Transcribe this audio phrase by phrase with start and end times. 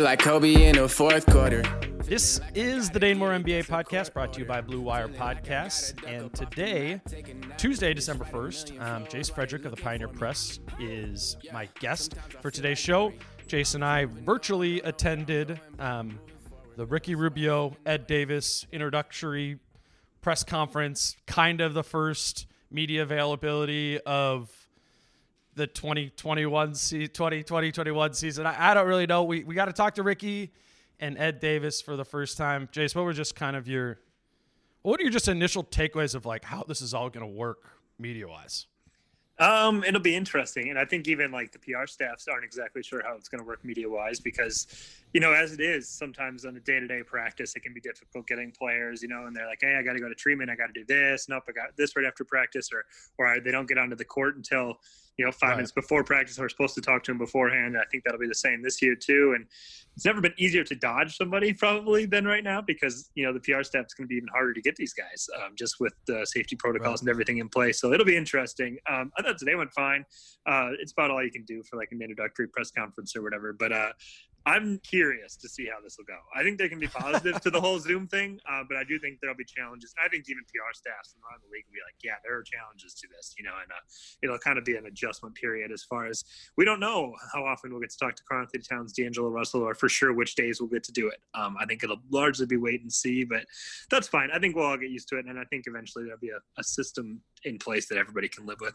[0.00, 1.62] Like Kobe in the fourth quarter.
[2.04, 5.94] This is the Dane Moore NBA podcast brought to you by Blue Wire Podcasts.
[6.06, 7.00] And today,
[7.56, 12.78] Tuesday, December 1st, um, Jace Frederick of the Pioneer Press is my guest for today's
[12.78, 13.12] show.
[13.46, 16.18] Jace and I virtually attended um,
[16.76, 19.58] the Ricky Rubio, Ed Davis introductory
[20.20, 24.50] press conference, kind of the first media availability of
[25.56, 28.46] the 2021 se- 2021 season.
[28.46, 29.24] I, I don't really know.
[29.24, 30.52] We we got to talk to Ricky
[31.00, 32.68] and Ed Davis for the first time.
[32.72, 33.98] Jace, what were just kind of your
[34.82, 37.72] what are your just initial takeaways of like how this is all going to work
[37.98, 38.66] media wise?
[39.38, 43.02] Um, it'll be interesting, and I think even like the PR staffs aren't exactly sure
[43.04, 44.66] how it's going to work media wise because,
[45.12, 47.80] you know, as it is, sometimes on a day to day practice, it can be
[47.80, 50.48] difficult getting players, you know, and they're like, hey, I got to go to treatment,
[50.48, 52.86] I got to do this, nope, I got this right after practice, or
[53.18, 54.78] or they don't get onto the court until
[55.18, 55.56] you know, five right.
[55.56, 56.38] minutes before practice.
[56.38, 57.76] We're supposed to talk to him beforehand.
[57.78, 59.32] I think that'll be the same this year too.
[59.34, 59.46] And
[59.94, 63.40] it's never been easier to dodge somebody probably than right now because you know the
[63.40, 66.26] PR is going to be even harder to get these guys um, just with the
[66.26, 67.02] safety protocols right.
[67.02, 67.80] and everything in place.
[67.80, 68.76] So it'll be interesting.
[68.90, 70.04] Um, I thought today went fine.
[70.46, 73.54] Uh, it's about all you can do for like an introductory press conference or whatever.
[73.54, 73.92] But uh,
[74.46, 76.18] I'm curious to see how this will go.
[76.32, 78.96] I think they can be positive to the whole Zoom thing, uh, but I do
[78.96, 79.92] think there'll be challenges.
[80.02, 82.94] I think even PR staffs around the league will be like, yeah, there are challenges
[82.94, 83.82] to this, you know, and uh,
[84.22, 86.24] it'll kind of be an adjustment period as far as
[86.56, 89.74] we don't know how often we'll get to talk to Karl-Anthony Towns, D'Angelo Russell, or
[89.74, 91.18] for sure which days we'll get to do it.
[91.34, 93.44] Um, I think it'll largely be wait and see, but
[93.90, 94.30] that's fine.
[94.32, 96.38] I think we'll all get used to it, and I think eventually there'll be a,
[96.56, 98.74] a system in place that everybody can live with.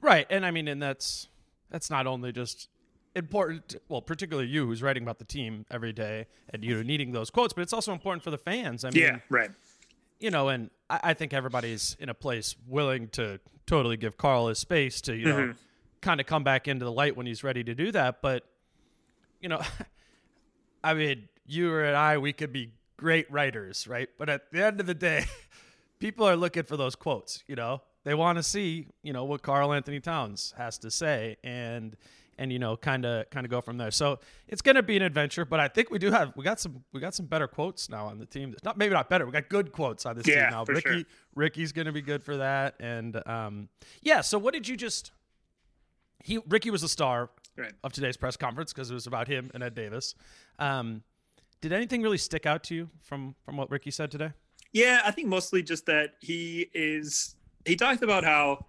[0.00, 1.26] Right, and I mean, and that's
[1.70, 2.68] that's not only just
[3.16, 7.12] important well particularly you who's writing about the team every day and you know needing
[7.12, 8.84] those quotes but it's also important for the fans.
[8.84, 9.50] I mean yeah right.
[10.20, 14.48] you know and i, I think everybody's in a place willing to totally give karl
[14.48, 15.52] his space to you know mm-hmm.
[16.00, 18.44] kind of come back into the light when he's ready to do that but
[19.40, 19.60] you know
[20.84, 24.10] i mean you and i we could be great writers right?
[24.18, 25.24] But at the end of the day
[25.98, 27.82] people are looking for those quotes you know?
[28.04, 31.96] They want to see you know what karl anthony towns has to say and
[32.40, 33.92] and you know kind of kind of go from there.
[33.92, 36.58] So it's going to be an adventure, but I think we do have we got
[36.58, 38.56] some we got some better quotes now on the team.
[38.64, 40.64] Not maybe not better, we got good quotes on this yeah, team now.
[40.64, 41.02] Ricky sure.
[41.36, 43.68] Ricky's going to be good for that, and um,
[44.02, 44.22] yeah.
[44.22, 45.12] So what did you just?
[46.24, 47.72] He Ricky was the star right.
[47.84, 50.14] of today's press conference because it was about him and Ed Davis.
[50.58, 51.02] Um,
[51.60, 54.32] did anything really stick out to you from from what Ricky said today?
[54.72, 57.36] Yeah, I think mostly just that he is.
[57.66, 58.64] He talked about how,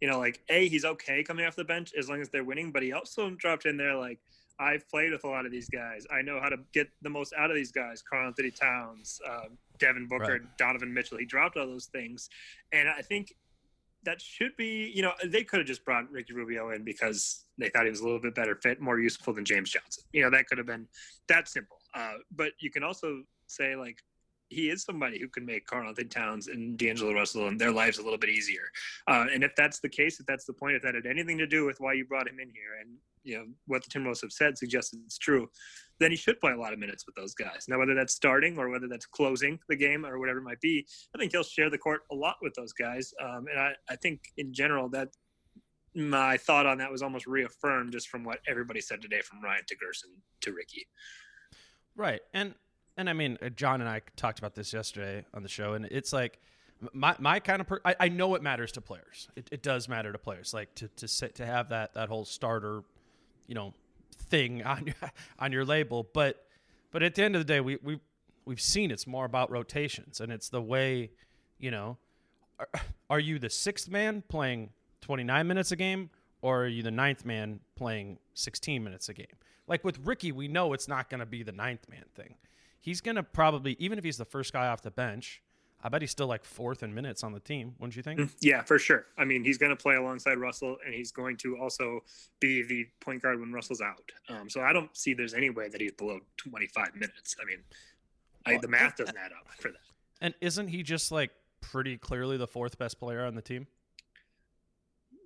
[0.00, 2.70] you know, like a he's okay coming off the bench as long as they're winning,
[2.72, 4.18] but he also dropped in there like
[4.58, 6.06] I've played with a lot of these guys.
[6.10, 8.02] I know how to get the most out of these guys.
[8.02, 9.48] Karl Anthony Towns, uh,
[9.78, 10.56] Devin Booker, Right.
[10.58, 11.18] Donovan Mitchell.
[11.18, 12.30] He dropped all those things,
[12.72, 13.34] and I think
[14.04, 14.90] that should be.
[14.94, 18.00] You know, they could have just brought Ricky Rubio in because they thought he was
[18.00, 20.04] a little bit better fit, more useful than James Johnson.
[20.12, 20.86] You know, that could have been
[21.28, 21.78] that simple.
[21.94, 23.98] Uh, but you can also say like
[24.48, 28.02] he is somebody who can make Karl-Anthony Towns and D'Angelo Russell and their lives a
[28.02, 28.62] little bit easier.
[29.08, 31.46] Uh, and if that's the case, if that's the point, if that had anything to
[31.46, 32.90] do with why you brought him in here, and
[33.24, 35.48] you know what the Timberwolves have said suggests it's true,
[35.98, 37.64] then he should play a lot of minutes with those guys.
[37.68, 40.86] Now, whether that's starting or whether that's closing the game or whatever it might be,
[41.14, 43.12] I think he'll share the court a lot with those guys.
[43.20, 45.08] Um, and I, I think in general that
[45.94, 49.62] my thought on that was almost reaffirmed just from what everybody said today, from Ryan
[49.66, 50.86] to Gersson to Ricky.
[51.96, 52.20] Right.
[52.34, 52.54] And
[52.96, 55.84] and I mean, uh, John and I talked about this yesterday on the show, and
[55.86, 56.38] it's like
[56.92, 59.28] my my kind of per- I, I know it matters to players.
[59.36, 62.24] It, it does matter to players, like to to sit to have that that whole
[62.24, 62.82] starter,
[63.46, 63.74] you know,
[64.14, 66.06] thing on your on your label.
[66.12, 66.44] But
[66.92, 68.00] but at the end of the day, we we
[68.44, 71.10] we've seen it's more about rotations, and it's the way,
[71.58, 71.98] you know,
[72.58, 72.68] are,
[73.10, 74.70] are you the sixth man playing
[75.02, 76.10] 29 minutes a game,
[76.42, 79.26] or are you the ninth man playing 16 minutes a game?
[79.68, 82.36] Like with Ricky, we know it's not going to be the ninth man thing.
[82.86, 85.42] He's going to probably, even if he's the first guy off the bench,
[85.82, 88.30] I bet he's still like fourth in minutes on the team, wouldn't you think?
[88.40, 89.06] Yeah, for sure.
[89.18, 92.04] I mean, he's going to play alongside Russell, and he's going to also
[92.38, 94.12] be the point guard when Russell's out.
[94.28, 97.34] Um, so I don't see there's any way that he's below 25 minutes.
[97.42, 97.58] I mean,
[98.46, 99.80] I, the math doesn't add up for that.
[100.20, 103.66] And isn't he just like pretty clearly the fourth best player on the team?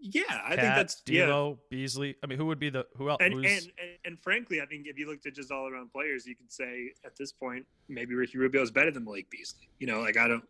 [0.03, 1.53] Yeah, I think that's yeah.
[1.69, 2.17] Beasley.
[2.23, 3.19] I mean, who would be the who else?
[3.21, 3.71] And, and, and
[4.07, 6.93] and frankly, I think if you looked at just all around players, you could say
[7.05, 9.69] at this point maybe Ricky Rubio is better than Malik Beasley.
[9.79, 10.45] You know, like I don't,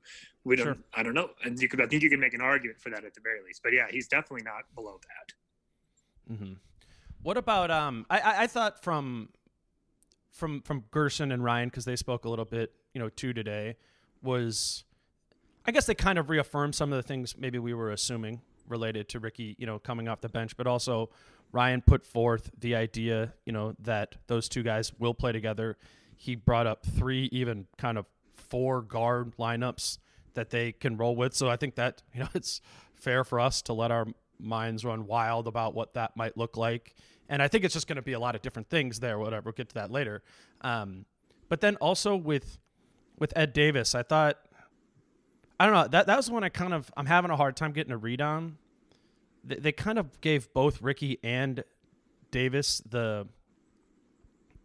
[0.45, 0.77] we don't, Sure.
[0.95, 1.31] I don't know.
[1.45, 3.43] And you could, I think you can make an argument for that at the very
[3.45, 3.63] least.
[3.65, 5.01] But yeah, he's definitely not below
[6.29, 6.37] that.
[6.37, 6.53] hmm
[7.23, 8.07] What about um?
[8.09, 9.31] I, I I thought from
[10.31, 13.77] from from Gersson and Ryan because they spoke a little bit, you know, too today
[14.23, 14.85] was,
[15.67, 19.09] I guess they kind of reaffirmed some of the things maybe we were assuming related
[19.11, 21.11] to Ricky, you know, coming off the bench, but also
[21.53, 25.77] Ryan put forth the idea, you know, that those two guys will play together.
[26.17, 29.99] He brought up three, even kind of four guard lineups
[30.35, 31.35] that they can roll with.
[31.35, 32.61] So I think that you know it's
[32.95, 34.07] fair for us to let our
[34.39, 36.95] minds run wild about what that might look like.
[37.29, 39.19] And I think it's just going to be a lot of different things there.
[39.19, 40.23] Whatever, we'll get to that later.
[40.63, 41.05] Um,
[41.49, 42.59] but then also with
[43.19, 44.39] with Ed Davis, I thought
[45.61, 47.73] I don't know that that was one I kind of I'm having a hard time
[47.73, 48.57] getting a read on.
[49.45, 51.63] They, they kind of gave both Ricky and
[52.31, 53.29] Davis the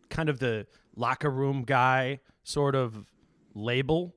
[0.10, 3.06] kind of the locker room guy sort of
[3.54, 4.16] label,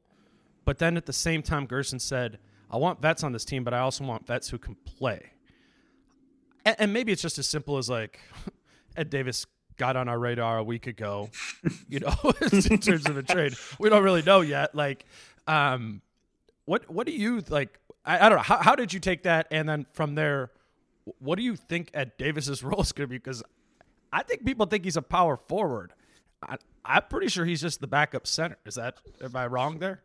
[0.65, 2.39] but then at the same time, Gersson said,
[2.71, 5.33] "I want vets on this team, but I also want vets who can play."
[6.65, 8.21] And, and maybe it's just as simple as like
[8.97, 9.47] Ed Davis
[9.79, 11.31] got on our radar a week ago,
[11.89, 12.15] you know,
[12.53, 13.55] in terms of a trade.
[13.81, 14.77] We don't really know yet.
[14.77, 15.07] Like,
[15.49, 16.03] um,
[16.69, 17.81] what what do you like?
[18.05, 18.43] I, I don't know.
[18.43, 19.47] How, how did you take that?
[19.51, 20.51] And then from there,
[21.19, 23.17] what do you think Ed Davis's role is going to be?
[23.17, 23.43] Because
[24.13, 25.95] I think people think he's a power forward.
[26.43, 28.59] I, I'm pretty sure he's just the backup center.
[28.67, 30.03] Is that am I wrong there?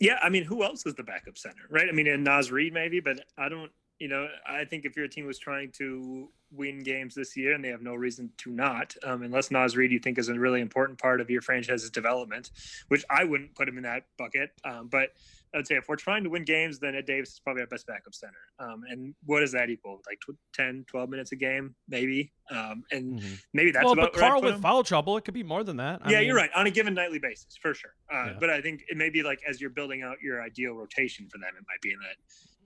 [0.00, 1.86] Yeah, I mean, who else is the backup center, right?
[1.88, 3.70] I mean, and Naz Reid maybe, but I don't.
[3.98, 7.64] You know, I think if your team was trying to win games this year, and
[7.64, 10.60] they have no reason to not, um, unless Naz Reid you think is a really
[10.60, 12.50] important part of your franchise's development,
[12.88, 14.50] which I wouldn't put him in that bucket.
[14.64, 15.10] Um, but
[15.54, 17.66] I would say if we're trying to win games, then Ed Davis is probably our
[17.68, 18.34] best backup center.
[18.58, 20.02] Um, and what does that equal?
[20.06, 22.32] Like tw- 10, 12 minutes a game, maybe.
[22.50, 23.22] Um, and
[23.54, 24.60] maybe that's well, about but Karl with him.
[24.60, 26.00] foul trouble, it could be more than that.
[26.04, 26.50] I yeah, mean, you're right.
[26.54, 27.92] On a given nightly basis, for sure.
[28.12, 28.36] Uh, Yeah.
[28.38, 31.38] But I think it may be like as you're building out your ideal rotation for
[31.38, 32.16] them, it might be in that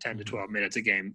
[0.00, 0.28] 10 to Mhm.
[0.28, 1.14] 12 minutes a game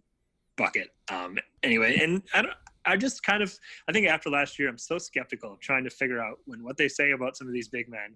[0.57, 0.89] bucket.
[1.09, 2.53] Um, anyway, and I don't.
[2.85, 3.53] I just kind of.
[3.87, 6.77] I think after last year, I'm so skeptical of trying to figure out when what
[6.77, 8.15] they say about some of these big men,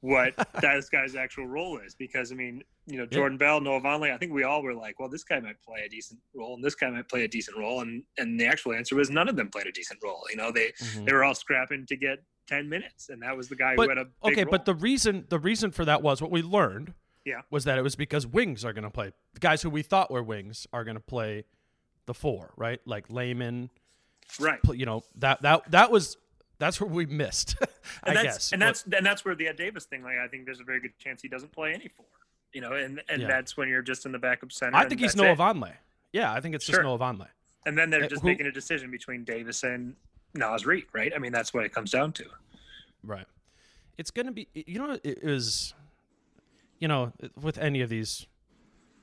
[0.00, 1.94] what this guy's actual role is.
[1.94, 3.16] Because I mean, you know, Yeah.
[3.18, 4.12] Jordan Bell, Noah Vonleh.
[4.12, 6.64] I think we all were like, well, this guy might play a decent role, and
[6.64, 9.36] this guy might play a decent role, and and the actual answer was none of
[9.36, 10.24] them played a decent role.
[10.30, 11.06] You know, they Mhm.
[11.06, 13.88] they were all scrapping to get 10 minutes and that was the guy But who
[13.90, 14.50] had a okay, role.
[14.50, 16.94] but the reason the reason for that was what we learned.
[17.24, 17.42] Yeah.
[17.50, 19.12] Was that it was because wings are going to play.
[19.34, 21.44] The guys who we thought were wings are going to play
[22.06, 22.80] the four, right?
[22.86, 23.70] Like Layman,
[24.38, 26.16] right you know that that that was
[26.58, 27.56] that's where we missed.
[28.04, 28.52] I and guess.
[28.52, 30.80] and that's and that's where the Ed Davis thing like I think there's a very
[30.80, 32.06] good chance he doesn't play any four
[32.52, 33.28] you know and and Yeah.
[33.28, 35.36] that's when you're just in the backup center I think he's Noah.
[35.36, 35.72] Vonleh.
[36.12, 36.82] Yeah, I think it's just Sure.
[36.82, 37.28] Noah Vonleh.
[37.66, 39.94] and then they're Uh, just who- making a decision between Davis and
[40.34, 41.12] Naz Reid, right?
[41.14, 42.24] I mean, that's what it comes down to.
[43.04, 43.26] Right.
[43.98, 45.74] It's going to be, you know, it was,
[46.80, 48.26] you know, with any of these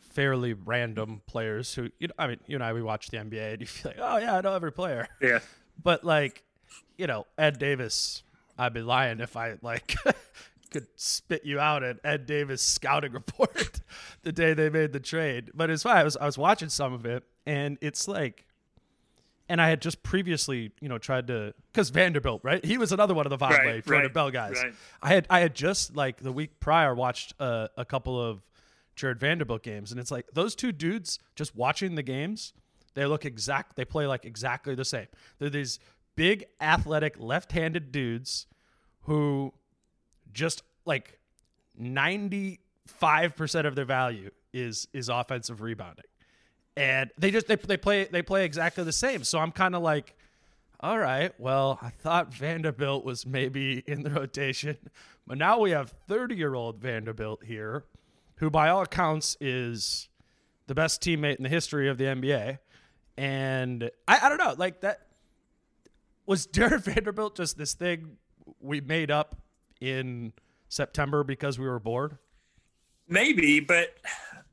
[0.01, 3.53] fairly random players who, you know, I mean, you and I, we watch the NBA
[3.53, 5.07] and you feel like, oh, yeah, I know every player.
[5.21, 5.39] Yeah.
[5.81, 6.43] But like,
[6.97, 8.23] you know, Ed Davis,
[8.57, 9.95] I'd be lying if I like
[10.71, 13.79] could spit you out at Ed Davis scouting report
[14.23, 15.51] the day they made the trade.
[15.53, 15.97] But it's fine.
[15.97, 18.46] I was I was watching some of it and it's like
[19.49, 22.63] and I had just previously, you know, tried to because Vanderbilt, right?
[22.63, 24.61] He was another one of the Vonleh Right, Jordan right, Bell guys.
[24.63, 24.73] right.
[25.01, 28.41] I had I had just like the week prior watched uh, a couple of
[28.95, 32.53] Jarred Vanderbilt games, and it's like those two dudes just watching the games.
[32.95, 33.75] They look exact.
[33.75, 35.05] They play like exactly the same.
[35.37, 35.79] They're these
[36.15, 38.47] big, athletic, left-handed dudes
[39.03, 39.53] who
[40.33, 41.19] just like
[41.77, 46.05] ninety-five percent of their value is is offensive rebounding,
[46.77, 49.23] and they just they they play they play exactly the same.
[49.23, 50.15] So I'm kind of like,
[50.79, 54.77] all right, well, I thought Vanderbilt was maybe in the rotation,
[55.25, 57.85] but now we have 30 year old Vanderbilt here,
[58.35, 60.07] who by all accounts is
[60.67, 62.59] the best teammate in the history of the NBA.
[63.17, 65.07] And I, I don't know, like that
[66.27, 68.17] was Jarred Vanderbilt just this thing
[68.59, 69.35] we made up
[69.81, 70.31] in
[70.69, 72.19] September because we were bored?
[73.09, 73.95] Maybe, but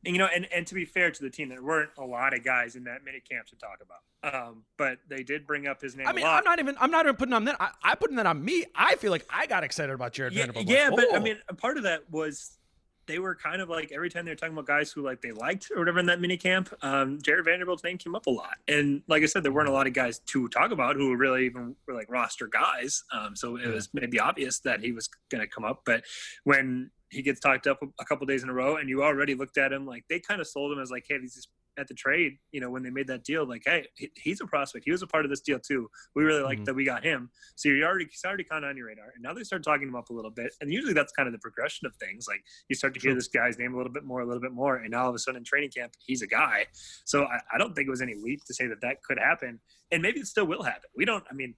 [0.07, 2.45] you know, and, and to be fair to the team, there weren't a lot of
[2.45, 4.35] guys in that mini camp to talk about.
[4.35, 6.07] Um, but they did bring up his name.
[6.07, 6.39] I mean, lot.
[6.39, 7.57] I'm not even I'm not even putting on that.
[7.61, 8.65] I, I putting that on me.
[8.75, 10.67] I feel like I got excited about Jarred yeah, Vanderbilt.
[10.67, 11.21] yeah, Like, but I oh.
[11.21, 12.59] mean, a part of that was
[13.07, 15.33] they were kind of like every time they were talking about guys who like they
[15.33, 18.57] liked or whatever in that mini camp, um, Jarred Vanderbilt's name came up a lot.
[18.69, 21.17] And like I said, there weren't a lot of guys to talk about who were
[21.17, 23.05] really even were like roster guys.
[23.13, 25.83] Um, so it was maybe obvious that he was going to come up.
[25.85, 26.05] But
[26.45, 29.59] when he gets talked up a couple days in a row, and you already looked
[29.59, 31.95] at him like they kind of sold him as like, hey, he's just at the
[31.95, 32.35] trade.
[32.53, 34.85] You know, when they made that deal, like, hey, he's a prospect.
[34.85, 35.89] He was a part of this deal too.
[36.15, 36.67] We really like Mhm.
[36.67, 37.31] that we got him.
[37.57, 39.11] So you're already he's already kind of on your radar.
[39.15, 41.33] And now they start talking him up a little bit, and usually that's kind of
[41.33, 42.27] the progression of things.
[42.29, 44.53] Like you start to hear this guy's name a little bit more, a little bit
[44.53, 46.67] more, and now all of a sudden in training camp, he's a guy.
[47.05, 49.61] So I, I don't think it was any leap to say that that could happen,
[49.91, 50.89] and maybe it still will happen.
[50.97, 51.25] We don't.
[51.31, 51.55] I mean,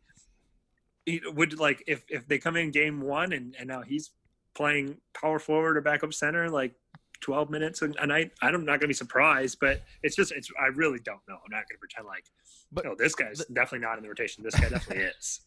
[1.34, 4.10] would like if if they come in game one and and now he's
[4.56, 6.74] playing power forward or backup center like
[7.20, 10.66] 12 minutes a, night i'm not going to be surprised but it's just it's i
[10.66, 11.34] really don't know.
[11.34, 12.24] I'm not going to pretend like
[12.72, 14.42] But no this guy's definitely not in the rotation.
[14.42, 15.40] This guy definitely is.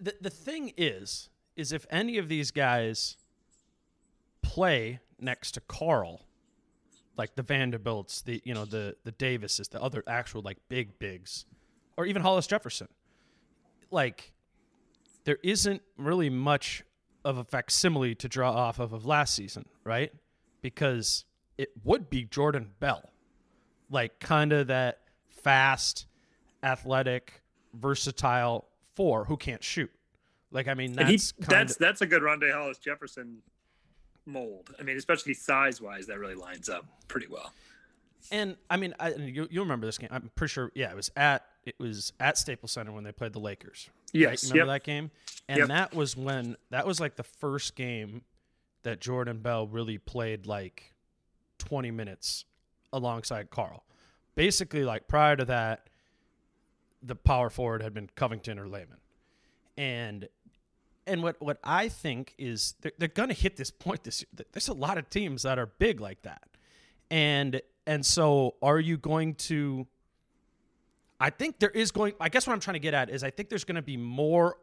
[0.00, 3.16] The the thing is, is if any of these guys
[4.42, 6.22] play next to Karl,
[7.16, 11.46] like the Vanderbilts, the you know the the Davises, the other actual like big bigs,
[11.96, 12.88] or even Hollis Jefferson,
[13.90, 14.32] like
[15.24, 16.84] there isn't really much
[17.24, 20.12] of a facsimile to draw off of of last season, right?
[20.62, 21.24] Because
[21.56, 23.10] it would be Jordan Bell,
[23.90, 26.06] like kind of that fast,
[26.62, 27.42] athletic,
[27.74, 29.90] versatile four who can't shoot.
[30.50, 33.42] Like I mean, he, that's kind that's of that's a good Rondae Hollis Jefferson
[34.26, 37.50] mold i mean especially size wise that really lines up pretty well
[38.30, 40.10] and I mean, I, you you remember this game?
[40.12, 40.72] I'm pretty sure.
[40.74, 43.88] Yeah, it was at it was at Staples Center when they played the Lakers.
[43.88, 44.20] right?
[44.20, 44.82] Yes, You remember yep.
[44.82, 45.10] that game?
[45.48, 45.68] And Yep.
[45.68, 48.22] that was when that was like the first game
[48.82, 50.94] that Jordan Bell really played like
[51.58, 52.44] 20 minutes
[52.92, 53.84] alongside Karl.
[54.34, 55.88] Basically, like prior to that,
[57.02, 58.98] the power forward had been Covington or Layman,
[59.76, 60.28] and
[61.06, 64.46] and what what I think is they're, they're going to hit this point this year.
[64.52, 66.48] There's a lot of teams that are big like that,
[67.10, 69.86] and and so are you going to?
[71.20, 72.14] I think there is going.
[72.20, 73.96] I guess what I'm trying to get at is I think there's going to be
[73.96, 74.56] more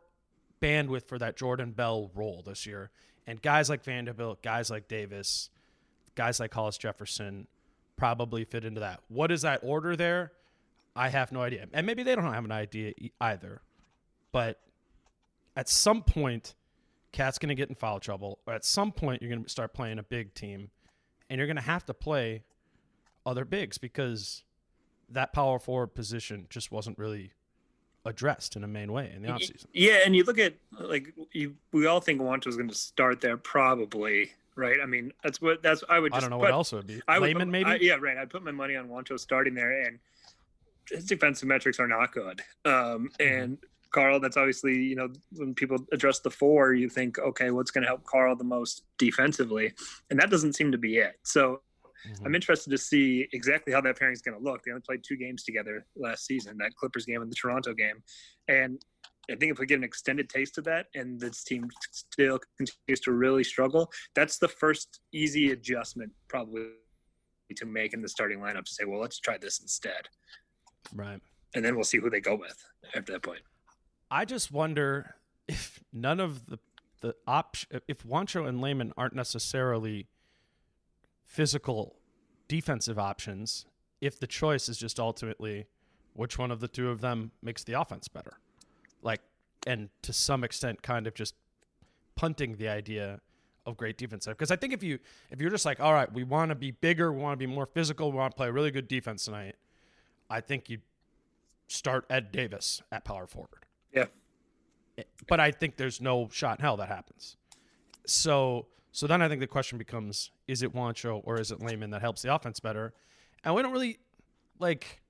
[0.62, 2.91] bandwidth for that Jordan Bell role this year,
[3.27, 5.50] and guys like Vanderbilt, guys like Davis,
[6.15, 7.47] guys like Hollis Jefferson
[7.97, 9.01] probably fit into that.
[9.09, 10.31] What is that order there?
[10.95, 13.62] I have no idea, and maybe they don't have an idea either.
[14.31, 14.59] But
[15.57, 16.55] at some point,
[17.12, 19.74] KAT's going to get in foul trouble, or at some point, you're going to start
[19.74, 20.69] playing a big team,
[21.29, 22.43] and you're going to have to play
[23.25, 24.43] other bigs because
[25.09, 27.31] that power forward position just wasn't really
[28.05, 29.65] addressed in a main way in the offseason.
[29.74, 33.38] Yeah, and you look at like you, we all think Juancho's going to start there,
[33.38, 34.77] probably, right?
[34.81, 36.12] I mean, that's what that's I would.
[36.12, 37.01] Just, I don't know what else it would be.
[37.07, 37.69] I would Layman, put- maybe?
[37.69, 38.17] I- yeah, right.
[38.17, 40.00] I'd put my money on Wanto starting there, and
[40.89, 42.41] his defensive metrics are not good.
[42.63, 43.57] Um, and
[43.91, 47.81] Karl, that's obviously you know when people address the four, you think, okay, what's going
[47.81, 49.74] to help Karl the most defensively,
[50.09, 51.19] and that doesn't seem to be it.
[51.24, 51.62] So.
[52.05, 52.25] Mhm.
[52.25, 54.63] I'm interested to see exactly how that pairing is going to look.
[54.63, 58.03] They only played two games together last season, that Clippers game and the Toronto game.
[58.47, 58.83] And
[59.29, 63.00] I think if we get an extended taste of that and this team still continues
[63.01, 66.67] to really struggle, that's the first easy adjustment probably
[67.55, 70.07] to make in the starting lineup to say, well, let's try this instead.
[70.93, 71.21] Right.
[71.55, 72.57] And then we'll see who they go with
[72.95, 73.41] after that point.
[74.12, 75.15] I just wonder
[75.47, 76.59] if none of the
[77.01, 80.07] the option if Juancho and Layman aren't necessarily
[81.36, 81.96] physical
[82.48, 83.65] defensive options,
[84.00, 85.65] if the choice is just ultimately
[86.13, 88.39] which one of the two of them makes the offense better.
[89.01, 89.22] Like
[89.68, 91.36] and to some extent kind of just
[92.15, 93.20] punting the idea
[93.65, 95.00] of great defense because I think if you
[95.32, 97.51] if you're just like all right we want to be bigger we want to be
[97.51, 99.56] more physical we want to play a really good defense tonight
[100.30, 100.77] I think you
[101.68, 104.06] start Ed Davis at power forward Yeah.
[105.27, 107.38] but I think there's no shot in hell that happens
[108.06, 111.90] so so then I think the question becomes is it Juancho or is it Layman
[111.92, 112.94] that helps the offense better
[113.44, 114.00] and we don't really
[114.60, 115.02] like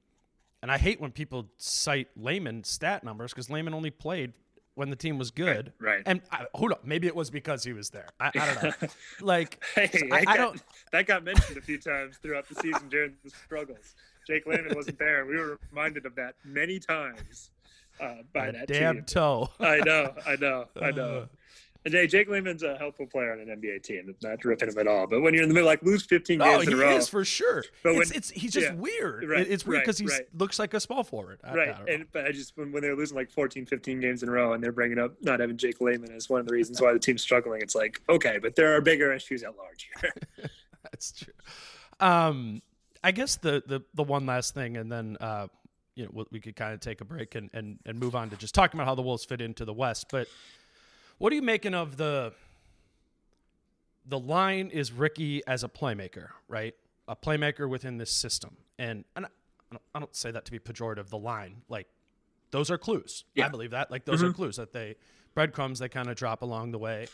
[0.61, 4.33] and I hate when people cite Layman stat numbers because Layman only played
[4.73, 5.71] when the team was good.
[5.79, 6.01] Right.
[6.05, 8.09] And I, hold up, maybe it was because he was there.
[8.19, 8.87] I, I don't know.
[9.21, 10.63] like, Hey, so that, I, I got, don't.
[10.91, 13.95] that got mentioned a few times throughout the season during the struggles.
[14.27, 15.25] Jake Layman wasn't there.
[15.25, 17.51] We were reminded of that many times
[18.01, 19.05] uh, by a that damn team.
[19.05, 19.49] toe.
[19.61, 20.91] I know, I know, I Uh.
[20.91, 21.27] know.
[21.85, 24.13] And hey, Jake Layman's a helpful player on an NBA team.
[24.23, 26.45] Not ripping him at all, but when you're in the middle, like lose 15 No,
[26.45, 27.63] games in a row, Oh, he is for sure.
[27.83, 29.29] But it's, when- it's he's just yeah, weird.
[29.29, 30.23] right, it's weird right, because he right.
[30.35, 31.39] looks like a small forward.
[31.43, 31.77] I- I right?
[31.77, 31.89] don't.
[31.89, 34.53] And but I just when, when they're losing like 14, 15 games in a row,
[34.53, 36.97] and they're bringing up not having Jake Layman as one of the reasons why the
[36.99, 40.11] team's struggling, it's like okay, but there are bigger issues at large here.
[40.83, 41.33] That's true.
[41.99, 42.61] Um,
[43.03, 45.47] I guess the the the one last thing, and then uh,
[45.95, 48.31] you know we- we could kind of take a break and, and and move on
[48.31, 50.07] to just talking about how the Wolves fit into the West.
[50.11, 50.27] But
[51.17, 52.33] what are you making of the
[54.05, 54.69] the line?
[54.69, 56.75] Is Ricky as a playmaker, right?
[57.07, 59.29] A playmaker within this system, and and I
[59.71, 61.09] don't, I don't say that to be pejorative.
[61.09, 61.87] The line, like
[62.51, 63.25] those are clues.
[63.47, 63.91] I believe that.
[63.91, 64.35] Like those are mm-hmm.
[64.35, 64.95] clues that they
[65.33, 67.07] breadcrumbs they kind of drop along the way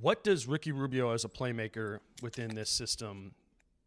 [0.00, 3.32] what does Ricky Rubio as a playmaker within this system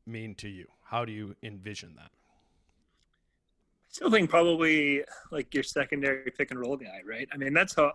[0.06, 0.68] mean to you?
[0.84, 2.12] How do you envision that?
[3.90, 7.28] Still think probably like your secondary pick and roll guy, right?
[7.34, 7.94] I mean, that's how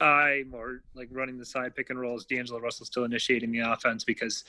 [0.00, 2.24] I more like running the side pick and rolls.
[2.24, 4.44] D'Angelo Russell still initiating the offense because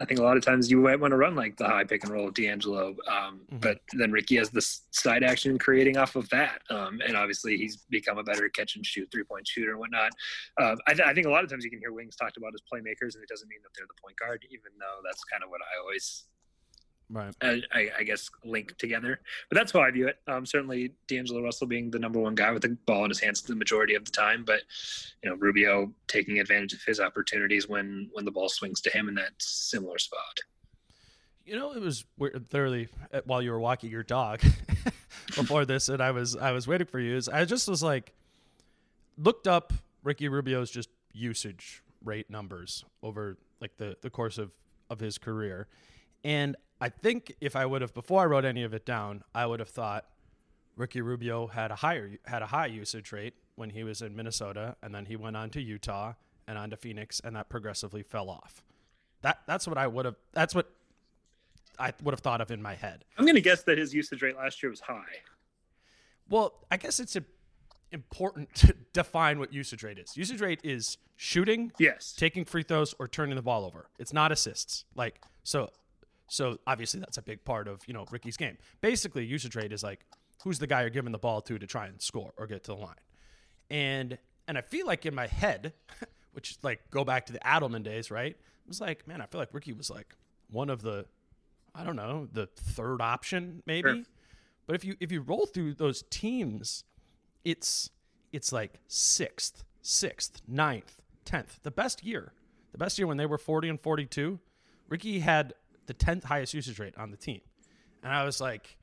[0.00, 2.02] I think a lot of times you might want to run like the high pick
[2.02, 3.60] and roll of D'Angelo, um, Mhm.
[3.60, 7.76] but then Ricky has this side action creating off of that, um, and obviously he's
[7.90, 10.10] become a better catch and shoot three point shooter and whatnot.
[10.60, 12.52] Um, I, th- I think a lot of times you can hear wings talked about
[12.54, 15.44] as playmakers, and it doesn't mean that they're the point guard, even though that's kind
[15.44, 16.24] of what I always
[17.10, 17.34] Right.
[17.42, 19.20] I, I, I guess link together.
[19.50, 20.18] But that's how I view it.
[20.26, 23.42] Um, certainly D'Angelo Russell being the number one guy with the ball in his hands
[23.42, 24.62] the majority of the time, but
[25.22, 29.08] you know Rubio taking advantage of his opportunities when when the ball swings to him
[29.08, 30.40] in that similar spot.
[31.44, 34.40] You know, it was weird, literally uh, while you were walking your dog
[35.26, 37.16] before this, and I was I was waiting for you.
[37.16, 38.14] Is I just was like
[39.18, 44.52] looked up Ricky Rubio's just usage rate numbers over like the the course of
[44.88, 45.68] of his career,
[46.24, 49.46] and I think if I would have before I wrote any of it down, I
[49.46, 50.04] would have thought
[50.76, 54.76] Ricky Rubio had a higher had a high usage rate when he was in Minnesota,
[54.82, 56.12] and then he went on to Utah
[56.46, 58.62] and on to Phoenix, and that progressively fell off.
[59.22, 60.16] That that's what I would have.
[60.34, 60.70] That's what
[61.78, 63.06] I would have thought of in my head.
[63.16, 65.22] I'm going to guess that his usage rate last year was high.
[66.28, 67.24] Well, I guess it's a,
[67.92, 70.18] important to define what usage rate is.
[70.18, 72.12] Usage rate is shooting, Yes.
[72.14, 73.86] taking free throws, or turning the ball over.
[73.98, 74.84] It's not assists.
[74.94, 75.70] Like so,
[76.34, 78.58] so obviously that's a big part of you know Ricky's game.
[78.80, 80.04] Basically, usage rate is like
[80.42, 82.72] who's the guy you're giving the ball to to try and score or get to
[82.72, 82.94] the line.
[83.70, 85.72] And and I feel like in my head,
[86.32, 88.32] which like go back to the Adelman days, right?
[88.32, 90.14] It was like, man, I feel like Ricky was like
[90.50, 91.06] one of the,
[91.74, 93.90] I don't know, the third option maybe.
[93.90, 94.02] Sure.
[94.66, 96.84] But if you if you roll through those teams,
[97.44, 97.90] it's
[98.32, 101.60] it's like sixth, sixth, ninth, tenth.
[101.62, 102.32] The best year,
[102.72, 104.40] the best year when they were forty and forty two,
[104.88, 105.54] Ricky had
[105.86, 107.40] the tenth highest usage rate on the team,
[108.02, 108.76] and I was like,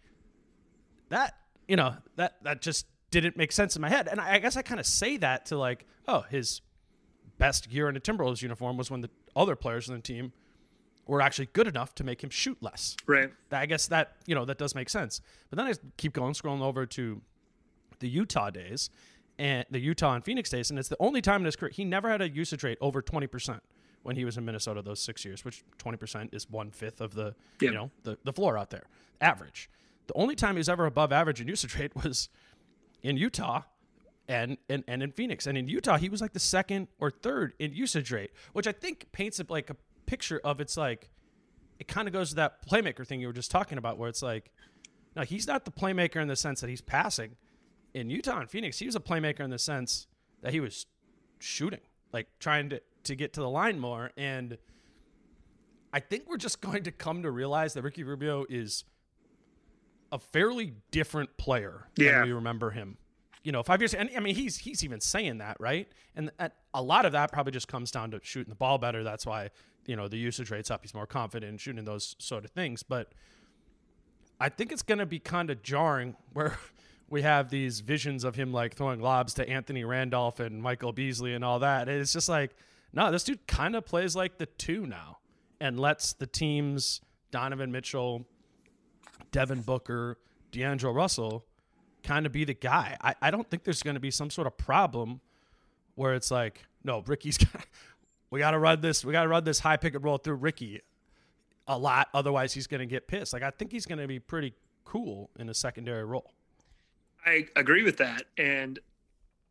[1.09, 1.35] that
[1.67, 4.07] you know that that just didn't make sense in my head.
[4.07, 6.61] And I, I guess I kind of say that to like, oh, his
[7.37, 10.31] best year in a Timberwolves uniform was when the other players in the team
[11.07, 12.95] were actually good enough to make him shoot less.
[13.05, 13.31] Right.
[13.51, 15.21] I guess that you know that does make sense.
[15.49, 17.21] But then I keep going, scrolling over to
[17.99, 18.89] the Utah days
[19.37, 21.83] and the Utah and Phoenix days, and it's the only time in his career he
[21.83, 23.61] never had a usage rate over twenty percent
[24.03, 27.13] when he was in Minnesota those six years, which twenty percent is one fifth of
[27.13, 27.69] the Yeah.
[27.69, 28.83] you know the, the floor out there
[29.19, 29.69] average.
[30.07, 32.29] The only time he was ever above average in usage rate was
[33.03, 33.61] in Utah
[34.27, 35.47] and, and and in Phoenix.
[35.47, 38.71] And in Utah, he was like the second or third in usage rate, which I
[38.71, 41.09] think paints it like a picture of it's like
[41.79, 44.21] it kind of goes to that playmaker thing you were just talking about, where it's
[44.21, 44.51] like,
[45.15, 47.35] no, he's not the playmaker in the sense that he's passing.
[47.93, 50.07] In Utah and Phoenix, he was a playmaker in the sense
[50.41, 50.85] that he was
[51.39, 51.81] shooting,
[52.13, 54.11] like trying to, to get to the line more.
[54.17, 54.57] And
[55.93, 58.83] I think we're just going to come to realize that Ricky Rubio is
[60.11, 62.19] a fairly different player Yeah.
[62.19, 62.97] than we remember him
[63.43, 63.95] you know, five years.
[63.95, 65.87] And I mean, he's he's even saying that, right?
[66.15, 69.03] And, and a lot of that probably just comes down to shooting the ball better.
[69.03, 69.49] That's why
[69.87, 70.81] you know the usage rate's up.
[70.83, 72.83] He's more confident in shooting those sort of things.
[72.83, 73.13] But
[74.39, 76.55] I think it's going to be kind of jarring where
[77.09, 81.33] we have these visions of him like throwing lobs to Anthony Randolph and Michael Beasley
[81.33, 81.89] and all that.
[81.89, 82.55] It's just like,
[82.93, 85.19] no, this dude kind of plays like the two now
[85.59, 87.01] and lets the teams
[87.31, 88.25] Donovan Mitchell,
[89.31, 90.17] Devin Booker,
[90.51, 91.45] D'Angelo Russell
[92.03, 92.97] kind of be the guy.
[93.01, 95.21] I, I don't think there's going to be some sort of problem
[95.95, 97.65] where it's like, no, Ricky's got,
[98.29, 100.35] we got to run this, we got to run this high pick and roll through
[100.35, 100.81] Ricky
[101.67, 102.09] a lot.
[102.13, 103.33] Otherwise, he's going to get pissed.
[103.33, 106.31] Like, I think he's going to be pretty cool in a secondary role.
[107.25, 108.23] I agree with that.
[108.37, 108.79] And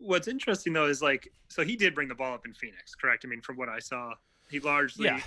[0.00, 3.24] what's interesting though is like, so he did bring the ball up in Phoenix, correct?
[3.24, 4.14] I mean, from what I saw,
[4.50, 5.20] he largely, yeah.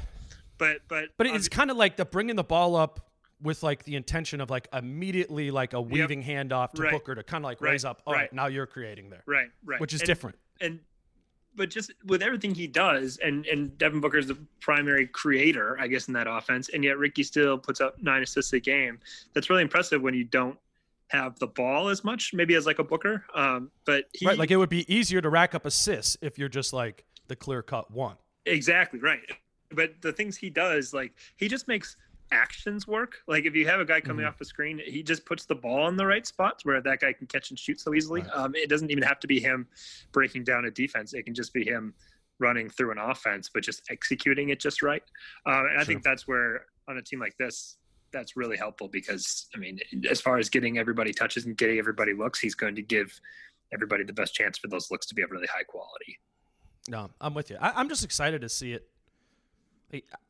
[0.57, 3.09] but, but, but it's kind of like the bringing the ball up
[3.41, 6.47] with like the intention of like immediately like a weaving yep.
[6.47, 6.91] handoff to right.
[6.91, 7.71] Booker to kind of like right.
[7.71, 8.01] raise up.
[8.05, 8.21] All right.
[8.21, 9.23] right, now you're creating there.
[9.25, 9.79] Right, right.
[9.79, 10.37] Which is and, different.
[10.61, 10.79] And
[11.55, 15.87] but just with everything he does, and and Devin Booker is the primary creator, I
[15.87, 18.99] guess, in that offense, and yet Ricky still puts up nine assists a game.
[19.33, 20.57] That's really impressive when you don't
[21.13, 23.23] have the ball as much, maybe as like a Booker.
[23.33, 26.49] Um, but he, right, like it would be easier to rack up assists if you're
[26.49, 28.15] just like the clear cut one.
[28.45, 29.21] Exactly right.
[29.71, 31.95] But the things he does, like he just makes
[32.31, 33.17] actions work.
[33.27, 34.29] Like if you have a guy coming mm-hmm.
[34.29, 37.13] off the screen, he just puts the ball in the right spots where that guy
[37.13, 38.21] can catch and shoot so easily.
[38.21, 38.31] Right.
[38.33, 39.67] Um, it doesn't even have to be him
[40.11, 41.13] breaking down a defense.
[41.13, 41.93] It can just be him
[42.39, 45.03] running through an offense, but just executing it just right.
[45.45, 47.77] Um, and I think that's where on a team like this,
[48.13, 52.13] that's really helpful because I mean, as far as getting everybody touches and getting everybody
[52.13, 53.19] looks, he's going to give
[53.73, 56.19] everybody the best chance for those looks to be of really high quality.
[56.87, 57.57] No, I'm with you.
[57.59, 58.87] I, I'm just excited to see it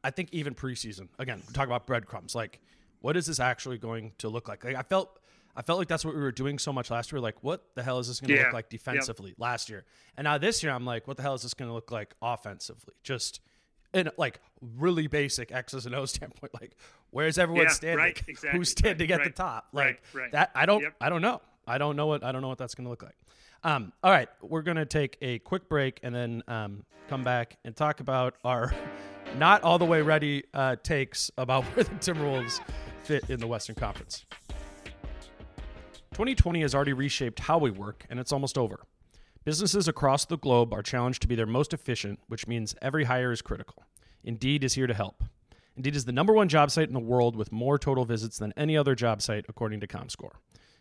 [0.04, 2.36] I think even preseason, again, we talk about breadcrumbs.
[2.36, 2.60] Like,
[3.02, 4.64] what is this actually going to look like?
[4.64, 5.20] Like, I felt,
[5.56, 7.22] I felt like that's what we were doing so much last year.
[7.22, 8.44] Like, what the hell is this going to yeah.
[8.46, 9.40] look like defensively yep.
[9.40, 9.86] last year?
[10.18, 12.14] And now this year, I'm like, what the hell is this going to look like
[12.22, 12.94] offensively?
[13.04, 13.40] Just
[13.94, 14.40] in like
[14.78, 16.54] really basic X's and O's standpoint.
[16.60, 16.76] Like,
[17.12, 17.98] where's everyone yeah, standing?
[17.98, 19.68] Right, exactly, Who's standing right, at the top?
[19.72, 20.52] Like right, that.
[20.56, 20.82] I don't.
[20.82, 20.96] Yep.
[21.02, 21.42] I don't know.
[21.68, 22.24] I don't know what.
[22.24, 23.16] I don't know what that's going to look like.
[23.66, 27.74] Um, all right, we're gonna take a quick break and then um, come back and
[27.74, 28.74] talk about our
[29.38, 32.60] not all the way ready uh, takes about where the Timberwolves
[33.04, 34.26] fit in the Western Conference.
[36.12, 38.82] 2020 has already reshaped how we work, and it's almost over.
[39.46, 43.32] Businesses across the globe are challenged to be their most efficient, which means every hire
[43.32, 43.84] is critical.
[44.24, 45.22] Indeed is here to help.
[45.76, 48.54] Indeed is the number one job site in the world with more total visits than
[48.56, 50.36] any other job site, according to ComScore.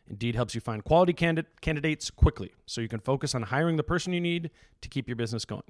[0.07, 4.13] Indeed helps you find quality candidates quickly so you can focus on hiring the person
[4.13, 5.63] you need to keep your business going.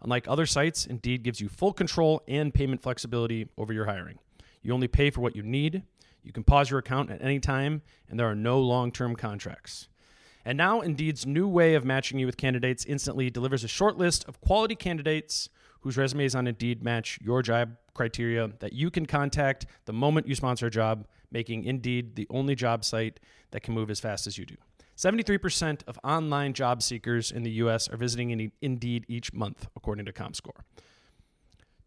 [0.00, 4.18] Unlike other sites, Indeed gives you full control and payment flexibility over your hiring.
[4.62, 5.82] You only pay for what you need.
[6.22, 9.88] You can pause your account at any time, and there are no long term contracts.
[10.44, 14.24] And now, Indeed's new way of matching you with candidates instantly delivers a short list
[14.26, 15.50] of quality candidates
[15.80, 20.34] whose resumes on Indeed match your job criteria that you can contact the moment you
[20.34, 24.38] sponsor a job, making Indeed the only job site that can move as fast as
[24.38, 24.56] you do.
[24.96, 30.12] 73% of online job seekers in the US are visiting Indeed each month, according to
[30.12, 30.62] ComScore.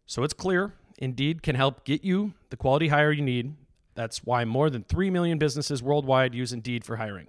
[0.06, 3.54] So it's clear Indeed can help get you the quality hire you need.
[3.94, 7.28] That's why more than 3 million businesses worldwide use Indeed for hiring.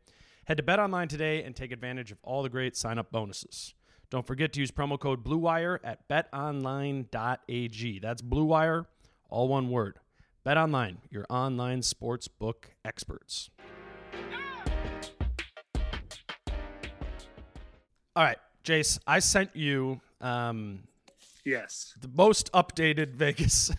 [0.45, 3.75] Head to Bet Online today and take advantage of all the great sign up bonuses.
[4.09, 7.99] Don't forget to use promo code BLUEWIRE at betonline.ag.
[7.99, 8.85] That's BLUEWIRE,
[9.29, 9.99] all one word.
[10.43, 13.51] Bet Online, your online sports book experts.
[18.15, 20.79] All right, Jace, I sent you um,
[21.45, 21.95] Yes.
[22.01, 23.71] The most updated Vegas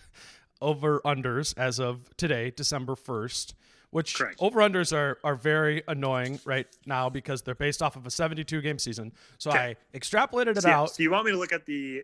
[0.61, 3.53] over unders as of today, December 1st,
[3.93, 8.11] which over unders are, are very annoying right now because they're based off of a
[8.11, 9.13] 72 game season.
[9.37, 9.77] So okay.
[9.93, 10.89] I extrapolated it so, out.
[10.95, 12.03] So you want me to look at the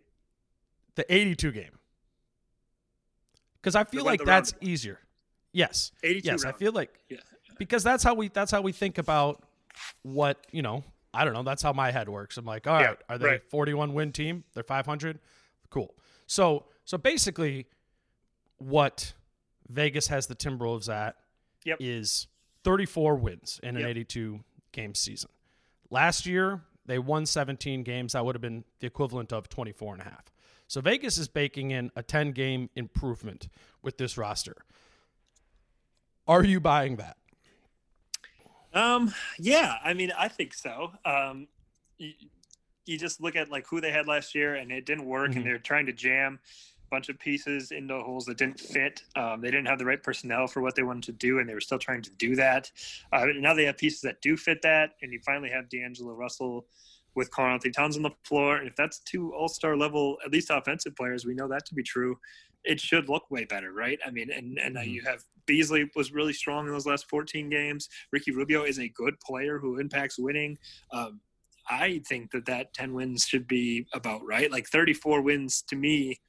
[0.94, 1.78] the 82 game.
[3.60, 4.68] because I feel like that's roundabout.
[4.70, 4.98] easier.
[5.52, 7.18] Yes, 82 yes, I feel like Yeah.
[7.58, 9.42] because that's how we that's how we think about
[10.02, 10.84] what you know.
[11.12, 11.42] I don't know.
[11.42, 12.36] That's how my head works.
[12.36, 13.50] I'm like, all right, Yeah, are they right.
[13.50, 14.44] 41 win team?
[14.54, 15.18] They're 500.
[15.68, 15.92] Cool.
[16.26, 17.66] So so basically,
[18.58, 19.12] what
[19.68, 21.16] Vegas has the Timberwolves at
[21.64, 21.78] Yep.
[21.80, 22.26] is
[22.64, 23.90] 34 wins in an Yep.
[23.90, 25.30] 82 game season.
[25.90, 28.12] Last year, they won 17 games.
[28.12, 30.24] That would have been the equivalent of 24 and a half.
[30.66, 33.48] So Vegas is baking in a 10 game improvement
[33.82, 34.56] with this roster.
[36.28, 37.16] Are you buying that?
[38.72, 40.92] Um, yeah, I mean, I think so.
[41.04, 41.48] Um,
[41.98, 42.12] you,
[42.86, 45.36] you just look at like who they had last year, and it didn't work, Mhm.
[45.38, 46.38] and they're trying to jam
[46.90, 49.02] bunch of pieces into holes that didn't fit.
[49.16, 51.54] Um, they didn't have the right personnel for what they wanted to do, and they
[51.54, 52.70] were still trying to do that.
[53.12, 56.66] Uh, now they have pieces that do fit that, and you finally have D'Angelo Russell
[57.14, 58.56] with Carl Anthony Towns on the floor.
[58.56, 61.74] And if that's two All Star level, at least offensive players, we know that to
[61.74, 62.18] be true.
[62.64, 63.98] It should look way better, right?
[64.04, 64.86] I mean, and and Mhm.
[64.92, 67.88] you have Beasley was really strong in those last 14 games.
[68.12, 70.58] Ricky Rubio is a good player who impacts winning.
[70.92, 71.20] Um,
[71.68, 74.50] I think that that 10 wins should be about right.
[74.50, 76.20] Like 34 wins to me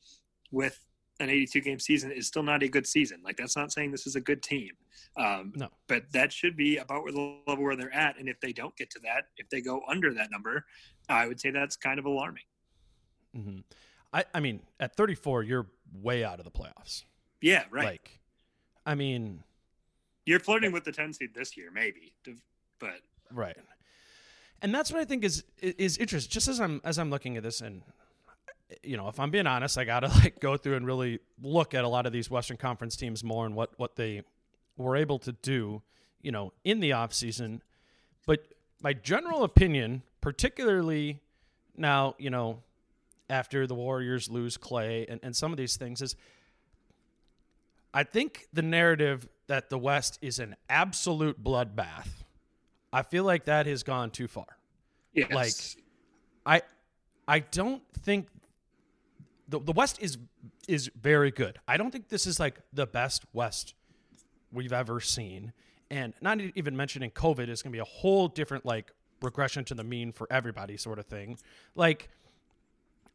[0.51, 0.79] with
[1.19, 3.21] an 82 game season is still not a good season.
[3.23, 4.71] Like that's not saying this is a good team.
[5.17, 5.69] Um, No.
[5.87, 8.17] but that should be about where the level where they're at.
[8.17, 10.65] And if they don't get to that, if they go under that number,
[11.09, 12.43] I would say that's kind of alarming.
[13.35, 13.59] hmm
[14.13, 17.05] I, I mean, at 34, you're way out of the playoffs.
[17.39, 17.85] Yeah, right.
[17.85, 18.19] Like,
[18.85, 19.43] I mean,
[20.25, 22.13] You're flirting with the 10 seed this year, maybe,
[22.79, 22.99] but
[23.31, 23.55] right.
[24.61, 26.29] And that's what I think is is interesting.
[26.31, 27.81] Just as I'm as I'm looking at this, and
[28.83, 31.83] you know, if I'm being honest, I gotta like go through and really look at
[31.83, 34.23] a lot of these Western Conference teams more and what what they
[34.77, 35.81] were able to do,
[36.21, 37.61] you know, in the off season.
[38.25, 38.45] But
[38.81, 41.19] my general opinion, particularly
[41.75, 42.61] now, you know,
[43.29, 46.15] after the Warriors lose Clay and, and some of these things, is
[47.93, 52.07] I think the narrative that the West is an absolute bloodbath.
[52.93, 54.45] I feel like that has gone too far.
[55.13, 55.31] yes.
[55.31, 55.53] Like,
[56.45, 56.61] I
[57.27, 58.27] I don't think
[59.51, 60.17] the the West is
[60.67, 61.59] is very good.
[61.67, 63.75] I don't think this is like the best West
[64.51, 65.53] we've ever seen.
[65.89, 69.75] And not even mentioning COVID is going to be a whole different like regression to
[69.75, 71.37] the mean for everybody sort of thing.
[71.75, 72.09] Like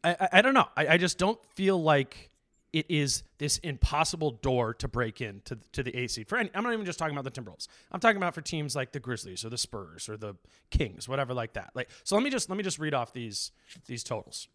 [0.05, 0.69] I I, I don't know.
[0.77, 2.31] I, I just don't feel like
[2.73, 6.29] it is this impossible door to break in to, to the eight seed.
[6.29, 7.69] For any, I'm not even just talking about the Timberwolves.
[7.91, 10.35] I'm talking about for teams like the Grizzlies or the Spurs or the
[10.69, 11.71] Kings, whatever like that.
[11.75, 13.53] Like so, let me just let me just read off these
[13.87, 14.49] these totals.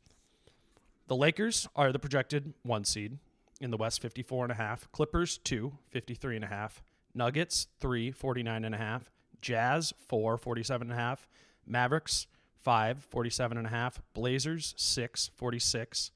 [1.11, 3.17] The Lakers are the projected one seed
[3.59, 4.89] in the West, 54 and a half.
[4.93, 6.81] Clippers, two, 53 and a half.
[7.13, 9.11] Nuggets, three, 49 and a half.
[9.41, 11.27] Jazz, four, 47 and a half.
[11.67, 14.01] Mavericks, five, 47 and a half.
[14.13, 16.11] Blazers, six, 46.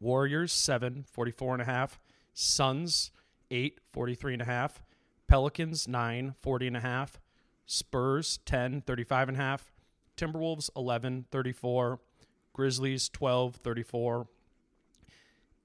[0.00, 1.98] Warriors, seven, 44 and a half.
[2.34, 3.12] Suns,
[3.50, 4.82] eight, 43 and a half.
[5.26, 7.18] Pelicans, nine, 40 and a half.
[7.64, 9.72] Spurs, 10, 35 and a half.
[10.18, 12.00] Timberwolves, 11, 34.
[12.56, 14.26] Grizzlies 12 34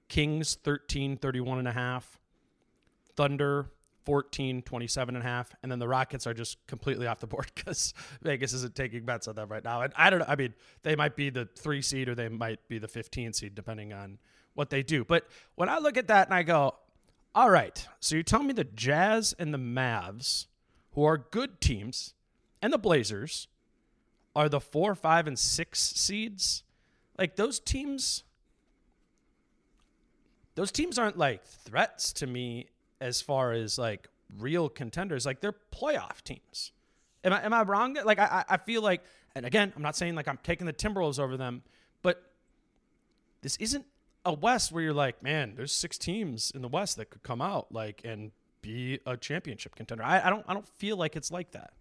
[0.09, 2.19] Kings 13 31 and a half.
[3.15, 3.67] Thunder
[4.03, 5.55] 14 27 and a half.
[5.63, 9.29] And then the Rockets are just completely off the board cuz Vegas isn't taking bets
[9.29, 9.83] on them right now.
[9.83, 12.67] And I don't know I mean they might be the 3 seed or they might
[12.67, 14.19] be the 15 seed depending on
[14.53, 15.05] what they do.
[15.05, 16.75] But when I look at that and I go
[17.33, 20.47] all right so you tell me the Jazz and the Mavs
[20.91, 22.15] who are good teams
[22.61, 23.47] and the Blazers
[24.35, 26.63] are the 4 5 and 6 seeds
[27.21, 28.23] like those teams
[30.55, 32.65] those teams aren't like threats to me
[32.99, 35.23] as far as like real contenders.
[35.23, 36.71] Like they're playoff teams.
[37.23, 37.95] Am i, am I wrong?
[38.03, 39.03] Like I, I feel like
[39.35, 41.61] and again i'm not saying like i'm taking the timberwolves over them
[42.01, 42.21] but
[43.41, 43.85] this isn't
[44.25, 47.41] a west where you're like man there's six teams in the west that could come
[47.41, 48.31] out like and
[48.61, 50.03] be a championship contender.
[50.03, 51.71] I, I don't i don't feel like it's like that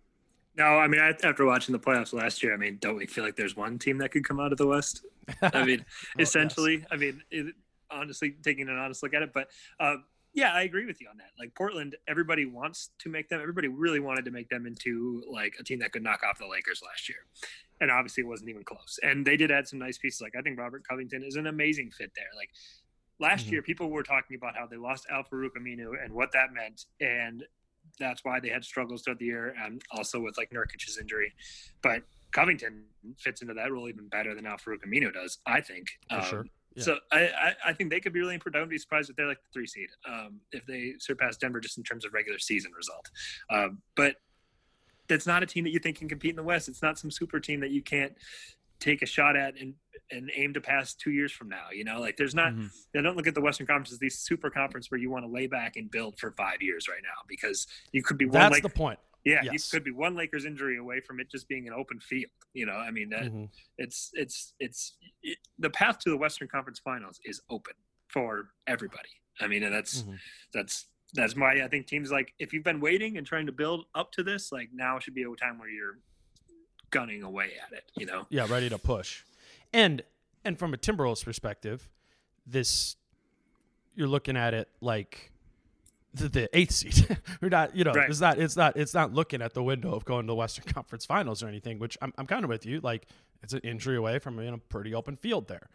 [0.57, 3.25] No, I mean, I, after watching the playoffs last year, I mean, don't we feel
[3.25, 5.05] like there's one team that could come out of the West?
[5.43, 5.85] I mean,
[6.19, 6.29] yes.
[6.29, 7.55] essentially, I mean, it,
[7.91, 11.17] honestly, taking an honest look at it, but um, yeah, I agree with you on
[11.19, 11.31] that.
[11.39, 13.41] Like Portland, everybody wants to make them.
[13.41, 16.47] Everybody really wanted to make them into like a team that could knock off the
[16.49, 17.19] Lakers last year,
[17.81, 18.99] and obviously, it wasn't even close.
[19.03, 20.21] And they did add some nice pieces.
[20.21, 22.27] Like I think Robert Covington is an amazing fit there.
[22.37, 22.51] Like
[23.19, 23.53] last Mhm.
[23.53, 26.87] year, people were talking about how they lost Al Farouk Aminu and what that meant,
[27.01, 27.45] and
[27.99, 31.33] that's why they had struggles throughout the year, and also with like Nurkic's injury.
[31.83, 32.85] But Covington
[33.19, 35.89] fits into that role even better than Al-Farouq Aminu does, I think.
[36.09, 36.85] for Um, sure Yeah.
[36.85, 38.57] So I, I, I think they could be really important.
[38.57, 41.61] I wouldn't be surprised if they're like the three seed, um, if they surpass Denver
[41.61, 43.11] just in terms of regular season result.
[43.51, 44.17] Um, but
[45.09, 46.69] that's not a team that you think can compete in the West.
[46.69, 48.13] It's not some super team that you can't
[48.81, 49.75] take a shot at and
[50.11, 51.67] and aim to pass two years from now.
[51.73, 52.53] You know, like there's not.
[52.53, 52.99] Mm-hmm.
[52.99, 55.31] I don't look at the Western Conference as these super conference where you want to
[55.31, 58.33] lay back and build for five years right now because you could be one.
[58.33, 58.99] That's like, the point.
[59.25, 59.53] Yeah, yes.
[59.53, 62.31] you could be one Lakers injury away from it just being an open field.
[62.55, 63.45] You know, I mean, that, mm-hmm.
[63.77, 67.75] it's it's it's it, the path to the Western Conference Finals is open
[68.09, 69.11] for everybody.
[69.41, 70.15] I mean, and that's mm-hmm.
[70.55, 73.85] that's that's why I think teams like if you've been waiting and trying to build
[73.95, 75.99] up to this, like now should be a time where you're
[76.91, 77.85] gunning away at it.
[77.97, 78.27] You know?
[78.29, 79.23] Yeah, ready to push.
[79.73, 80.03] And
[80.45, 81.89] and from a Timberwolves perspective,
[82.47, 82.97] this
[83.95, 85.31] you're looking at it like
[86.15, 87.19] the, the eighth seed.
[87.41, 88.09] We're not, you know, right.
[88.09, 90.65] it's not, it's not, it's not looking at the window of going to the Western
[90.73, 91.79] Conference Finals or anything.
[91.79, 92.81] Which I'm, I'm kind of with you.
[92.81, 93.07] Like
[93.43, 95.69] it's an injury away from know a pretty open field there.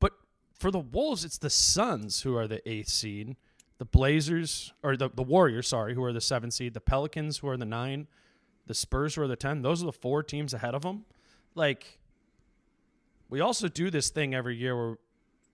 [0.00, 0.12] But
[0.58, 3.36] for the Wolves, it's the Suns who are the eighth seed,
[3.78, 7.48] the Blazers or the the Warriors, sorry, who are the seventh seed, the Pelicans who
[7.48, 8.06] are the nine,
[8.66, 9.62] the Spurs were the ten.
[9.62, 11.04] Those are the four teams ahead of them.
[11.54, 11.98] Like
[13.28, 14.96] we also do this thing every year where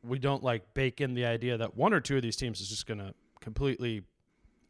[0.03, 2.69] we don't like bake in the idea that one or two of these teams is
[2.69, 4.03] just going to completely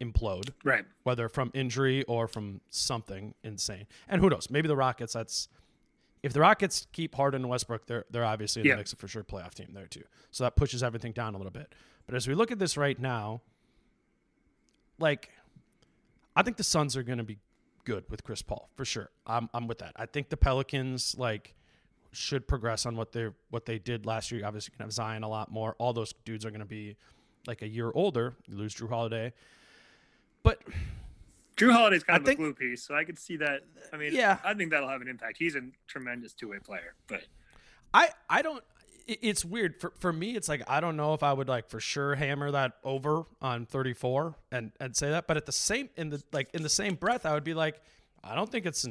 [0.00, 0.50] implode.
[0.64, 0.84] Right.
[1.02, 3.86] Whether from injury or from something insane.
[4.08, 4.48] And who knows?
[4.50, 5.48] Maybe the Rockets, that's
[6.22, 8.74] if the Rockets keep Harden and Westbrook, they're they're obviously in yeah.
[8.74, 10.04] the mix for sure playoff team there too.
[10.30, 11.74] So that pushes everything down a little bit.
[12.06, 13.40] But as we look at this right now,
[14.98, 15.30] like
[16.36, 17.38] I think the Suns are gonna be
[17.84, 19.10] good with Chris Paul for sure.
[19.26, 19.92] I'm I'm with that.
[19.96, 21.54] I think the Pelicans like
[22.12, 24.44] should progress on what they what they did last year.
[24.44, 25.74] Obviously, you can have Zion a lot more.
[25.78, 26.96] All those dudes are going to be
[27.46, 28.34] like a year older.
[28.48, 29.32] You lose Jrue Holiday,
[30.42, 30.62] but
[31.56, 33.60] Jrue Holiday's kind I of think, a glue piece, so I could see that.
[33.92, 35.36] I mean, yeah, I think that'll have an impact.
[35.38, 37.22] He's a tremendous two way player, but
[37.92, 38.64] I I don't.
[39.20, 40.36] It's weird for for me.
[40.36, 43.66] It's like I don't know if I would like for sure hammer that over on
[43.66, 46.94] 34 and and say that, but at the same in the like in the same
[46.94, 47.80] breath, I would be like,
[48.22, 48.86] I don't think it's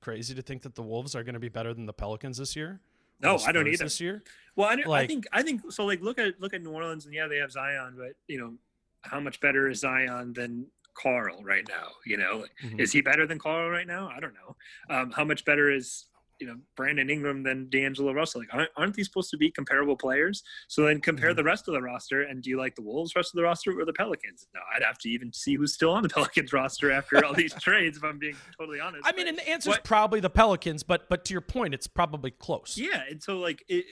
[0.00, 2.56] crazy to think that the Wolves are going to be better than the Pelicans this
[2.56, 2.80] year?
[3.20, 3.84] No, I don't either.
[3.84, 4.22] This year,
[4.54, 5.84] well, I, like, I, think I think so.
[5.84, 8.54] Like, look at look at New Orleans, and yeah, they have Zion, but you know,
[9.02, 11.88] how much better is Zion than Karl right now?
[12.06, 12.78] You know, mm-hmm.
[12.78, 14.08] is he better than Karl right now?
[14.14, 14.56] I don't know.
[14.88, 16.04] Um, how much better is
[16.40, 18.40] you know Brandon Ingram than D'Angelo Russell.
[18.40, 20.42] Like, aren't, aren't these supposed to be comparable players?
[20.68, 21.36] So then compare mm-hmm.
[21.36, 22.22] the rest of the roster.
[22.22, 24.46] And do you like the Wolves rest of the roster or the Pelicans?
[24.54, 27.54] No, I'd have to even see who's still on the Pelicans roster after all these
[27.60, 27.98] trades.
[27.98, 29.06] If I'm being totally honest.
[29.06, 31.74] I mean, but and the answer is probably the Pelicans, but but to your point,
[31.74, 32.76] it's probably close.
[32.78, 33.84] Yeah, and so like, it,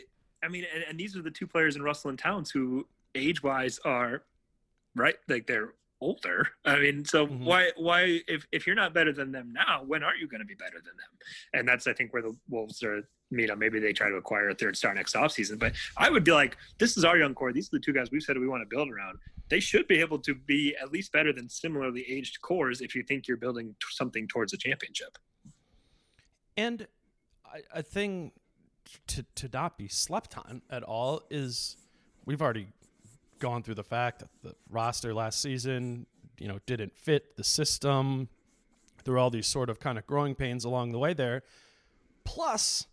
[0.43, 3.43] I mean, and, and these are the two players in Russell and Towns who age
[3.43, 4.23] wise are
[4.95, 6.49] right like they're older.
[6.65, 7.45] I mean, so mm-hmm.
[7.45, 10.47] why why if if you're not better than them now, when are you going to
[10.47, 11.19] be better than them?
[11.55, 13.59] And that's I think where the Wolves are meet up.
[13.59, 15.59] Maybe they try to acquire a third star next offseason.
[15.59, 17.53] But I would be like, this is our young core.
[17.53, 19.19] These are the two guys we've said we want to build around.
[19.49, 23.03] They should be able to be at least better than similarly aged cores if you
[23.03, 25.19] think you're building something towards a championship.
[26.57, 26.87] And
[27.73, 28.33] a thing
[29.09, 31.77] to to not be slept on at all is
[32.25, 32.69] we've already
[33.39, 36.07] gone through the fact that the roster last season,
[36.39, 38.29] you know, didn't fit the system.
[39.05, 41.43] through all these sort of kind of growing pains along the way there.
[42.25, 42.87] Plus,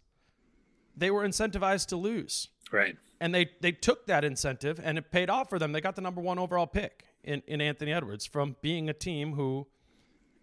[0.95, 2.49] they were incentivized to lose.
[2.71, 2.95] Right.
[3.19, 5.71] And they they took that incentive and it paid off for them.
[5.71, 9.33] They got the number one overall pick in, in Anthony Edwards from being a team
[9.33, 9.65] who,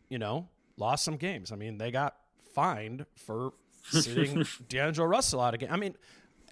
[0.09, 1.53] you know, lost some games.
[1.53, 2.17] I mean, they got
[2.55, 3.53] fined for
[3.85, 5.71] sitting D'Angelo Russell out again.
[5.71, 5.95] I mean,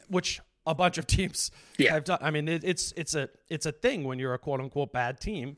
[0.08, 1.94] which a bunch of teams yeah.
[1.94, 2.18] have done.
[2.20, 5.18] I mean, it, it's it's a it's a thing when you're a quote unquote bad
[5.20, 5.57] team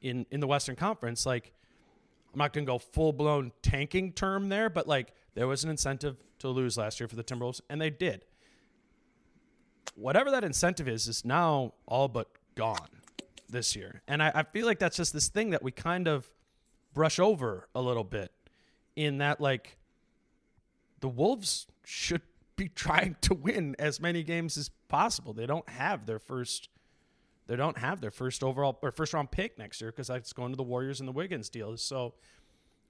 [0.00, 1.26] in in the Western Conference.
[1.26, 1.52] Like,
[2.32, 5.70] I'm not going to go full blown tanking term there, but like there was an
[5.70, 8.24] incentive to lose last year for the Timberwolves, and they did.
[9.94, 12.88] Whatever that incentive is, is now all but gone
[13.48, 16.30] this year, and I, I feel like that's just this thing that we kind of
[16.94, 18.32] brush over a little bit.
[18.94, 19.78] In that, like,
[21.00, 22.20] the Wolves should
[22.62, 25.32] be trying to win as many games as possible.
[25.32, 26.68] They don't have their first
[27.48, 30.52] they don't have their first overall or first round pick next year because that's going
[30.52, 31.76] to the Warriors and the Wiggins deal.
[31.76, 32.14] So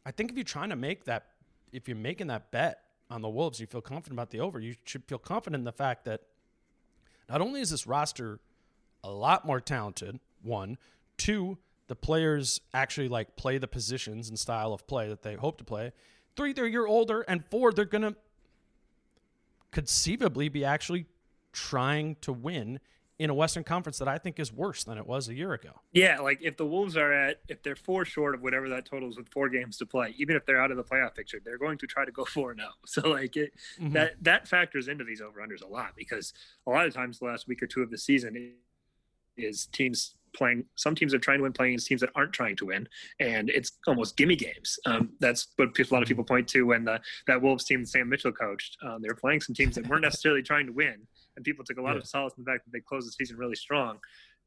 [0.05, 1.29] I think if you're trying to make that
[1.73, 4.75] if you're making that bet on the Wolves, you feel confident about the over, you
[4.85, 6.21] should feel confident in the fact that
[7.31, 8.41] not only is this roster
[9.03, 10.77] a lot more talented, one,
[11.17, 11.57] two,
[11.89, 15.65] the players actually like play the positions and style of play that they hope to
[15.65, 15.93] play.
[16.37, 18.15] Three, they're a year older, and four, they're gonna
[19.73, 21.07] conceivably be actually
[21.53, 22.79] trying to win
[23.19, 25.71] in a Western Conference that I think is worse than it was a year ago.
[25.93, 29.17] Yeah, like if the Wolves are at if they're four short of whatever that totals
[29.17, 31.79] with four games to play, even if they're out of the playoff picture, they're going
[31.79, 32.71] to try to go four now.
[32.87, 33.93] So like it mm-hmm.
[33.93, 36.33] that that factors into these over unders a lot because
[36.67, 38.55] a lot of times the last week or two of the season
[39.37, 40.65] is teams playing.
[40.77, 42.89] Some teams are trying to win, playing against teams that aren't trying to win,
[43.21, 44.79] and it's almost gimme games.
[44.87, 48.09] Um, that's what a lot of people point to when the that Wolves team Sam
[48.09, 48.77] Mitchell coached.
[48.83, 51.07] Um, they were playing some teams that weren't necessarily trying to win,
[51.37, 51.99] and people took a lot yeah.
[51.99, 53.99] of solace in the fact that they closed the season really strong.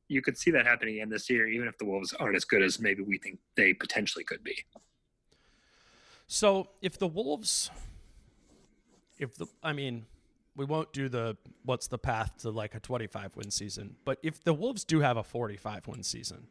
[0.08, 2.62] You could see that happening again this year, even if the Wolves aren't as good
[2.62, 4.56] as maybe we think they potentially could be.
[6.28, 7.70] So if the Wolves,
[9.18, 10.06] if the, I mean,
[10.56, 14.44] we won't do the what's the path to like a 25 win season, but if
[14.44, 16.48] the Wolves do have a 45 win season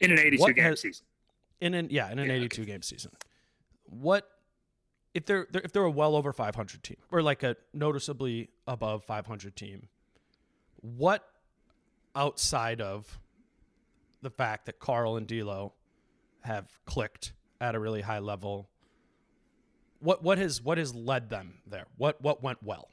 [0.00, 1.06] in an 82 game has, season,
[1.60, 2.70] in an yeah, in an yeah, 82 okay.
[2.72, 3.12] game season,
[3.84, 4.28] what
[5.12, 9.04] if they're, they're if they're a well over 500 team or like a noticeably above
[9.04, 9.88] 500 team,
[10.80, 11.24] what
[12.16, 13.18] outside of
[14.22, 15.74] the fact that Karl and D'Lo
[16.42, 18.68] have clicked at a really high level
[20.04, 21.86] what what has what has led them there?
[21.96, 22.90] What what went well?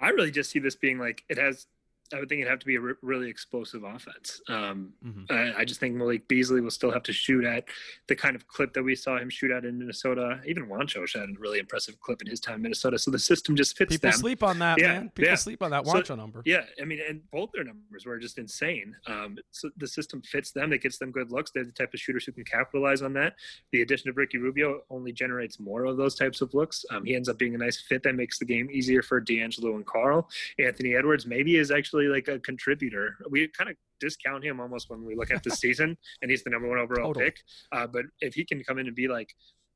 [0.00, 1.66] I really just see this being like it has
[2.14, 4.40] I would think it'd have to be a re- really explosive offense.
[4.48, 5.24] Um, mm-hmm.
[5.30, 7.64] I, I, just think Malik Beasley will still have to shoot at
[8.08, 10.40] the kind of clip that we saw him shoot at in Minnesota.
[10.46, 12.98] Even Juancho shot a really impressive clip in his time in Minnesota.
[12.98, 14.18] So the system just fits People them.
[14.18, 15.10] sleep on that, yeah, man.
[15.10, 15.34] People yeah.
[15.36, 16.42] sleep on that Juancho so, number.
[16.44, 18.96] Yeah, I mean, and both their numbers were just insane.
[19.06, 20.72] Um, so the system fits them.
[20.72, 21.50] It gets them good looks.
[21.50, 23.34] They're the type of shooters who can capitalize on that.
[23.72, 26.84] The addition of Ricky Rubio only generates more of those types of looks.
[26.90, 29.76] Um, he ends up being a nice fit that makes the game easier for D'Angelo
[29.76, 30.28] and Karl.
[30.58, 33.16] Anthony Edwards maybe is actually like a contributor.
[33.30, 36.50] We kind of discount him almost when we look at the season, and he's the
[36.50, 37.36] number one overall pick.
[37.72, 39.30] Uh, but if he can come in and be like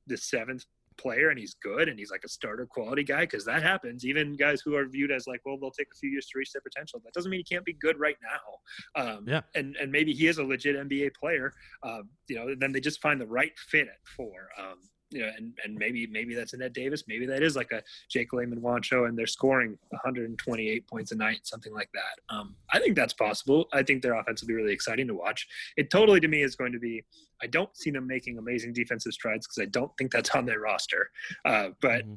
[0.06, 0.64] the seventh
[0.96, 4.36] player and he's good and he's like a starter quality guy because that happens even
[4.36, 6.62] guys who are viewed as like well they'll take a few years to reach their
[6.62, 10.12] potential that doesn't mean he can't be good right now um, yeah and and maybe
[10.12, 11.52] he is a legit nba player
[11.82, 14.78] um, you know then they just find the right fit at four um,
[15.14, 17.82] you know, and, and maybe maybe that's a Ed Davis, maybe that is like a
[18.10, 22.34] Jake Layman Juancho, and they're scoring 128 points a night, something like that.
[22.34, 23.68] Um, I think that's possible.
[23.72, 25.46] I think their offense will be really exciting to watch.
[25.76, 27.04] It totally to me is going to be.
[27.40, 30.60] I don't see them making amazing defensive strides because I don't think that's on their
[30.60, 31.10] roster.
[31.44, 32.14] Uh, but mm-hmm.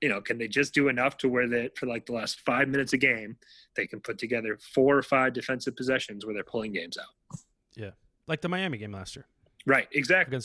[0.00, 2.68] you know, can they just do enough to where that for like the last five
[2.68, 3.36] minutes a game,
[3.76, 7.38] they can put together four or five defensive possessions where they're pulling games out?
[7.76, 7.90] Yeah,
[8.26, 9.26] like the Miami game last year.
[9.68, 10.40] Right, exactly.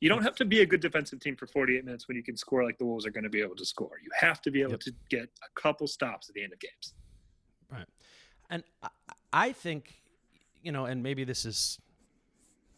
[0.00, 2.36] You don't have to be a good defensive team for 48 minutes when you can
[2.36, 3.92] score like the Wolves are going to be able to score.
[4.04, 4.80] You have to be able yep.
[4.80, 6.92] to get a couple stops at the end of games.
[7.72, 7.86] Right.
[8.50, 8.62] And
[9.32, 10.02] I think,
[10.62, 11.78] you know, and maybe this is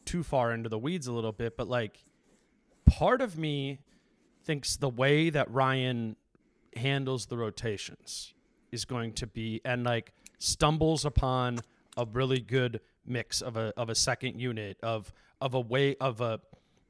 [0.04, 2.04] too far into the weeds a little bit, but like
[2.86, 3.80] part of me
[4.44, 6.14] thinks the way that Ryan
[6.76, 8.34] handles the rotations
[8.70, 11.58] is going to be, and like stumbles upon
[11.96, 16.20] a really good mix of a of a second unit of of a way of
[16.20, 16.40] a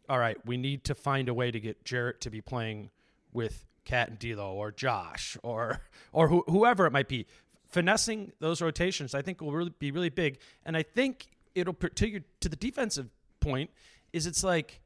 [0.08, 2.90] all right, we need to find a way to get Jarrett to be playing
[3.32, 5.80] with KAT and D'Lo or Josh or
[6.12, 7.26] or wh- whoever it might be.
[7.68, 10.38] Finessing those rotations, I think, will really be really big.
[10.66, 13.08] And I think it'll to your, to the defensive
[13.40, 13.70] point
[14.12, 14.82] is it's like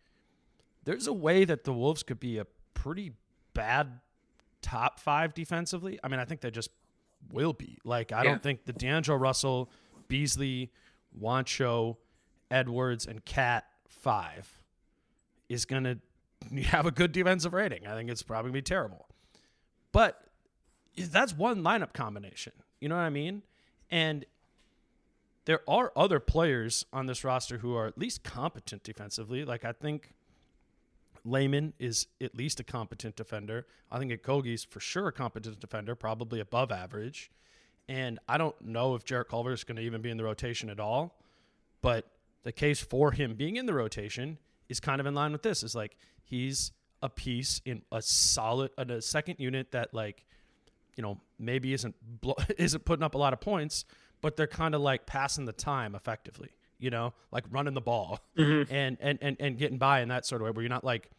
[0.85, 3.13] there's a way that the Wolves could be a pretty
[3.55, 4.01] bad
[4.63, 5.99] top five defensively.
[6.03, 6.71] I mean, I think they just
[7.33, 7.79] will be.
[7.85, 8.31] Like, I yeah.
[8.31, 9.71] don't think the D'Angelo Russell,
[10.09, 10.71] Beasley,
[11.21, 11.97] Juancho,
[12.51, 14.63] Edwards, and KAT five
[15.49, 17.87] is going to have a good defensive rating.
[17.87, 19.07] I think it's probably going to be terrible.
[19.93, 20.23] But
[20.97, 22.53] that's one lineup combination.
[22.81, 23.43] You know what I mean?
[23.91, 24.25] And
[25.47, 29.45] there are other players on this roster who are at least competent defensively.
[29.45, 30.13] Like I think
[31.25, 33.67] Layman is at least a competent defender.
[33.91, 37.31] I think Okogie's for sure a competent defender, probably above average.
[37.89, 40.71] And I don't know if Jarrett Culver is going to even be in the rotation
[40.71, 41.21] at all.
[41.83, 42.07] But
[42.43, 45.63] the case for him being in the rotation is kind of in line with this.
[45.63, 46.73] Is like he's
[47.03, 50.25] a piece in a solid, in a second unit that like,
[50.97, 51.95] you know, maybe isn't
[52.59, 53.85] isn't putting up a lot of points,
[54.21, 56.51] but they're kind of like passing the time effectively.
[56.79, 58.73] You know, like running the ball mm-hmm.
[58.75, 61.11] and, and and and getting by in that sort of way, where you're not like,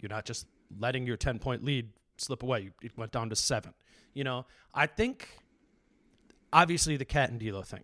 [0.00, 0.46] you're not just
[0.78, 2.70] letting your ten point lead slip away.
[2.82, 3.74] It went down to seven.
[4.14, 5.28] You know, I think
[6.52, 7.82] obviously the KAT and D'Lo thing.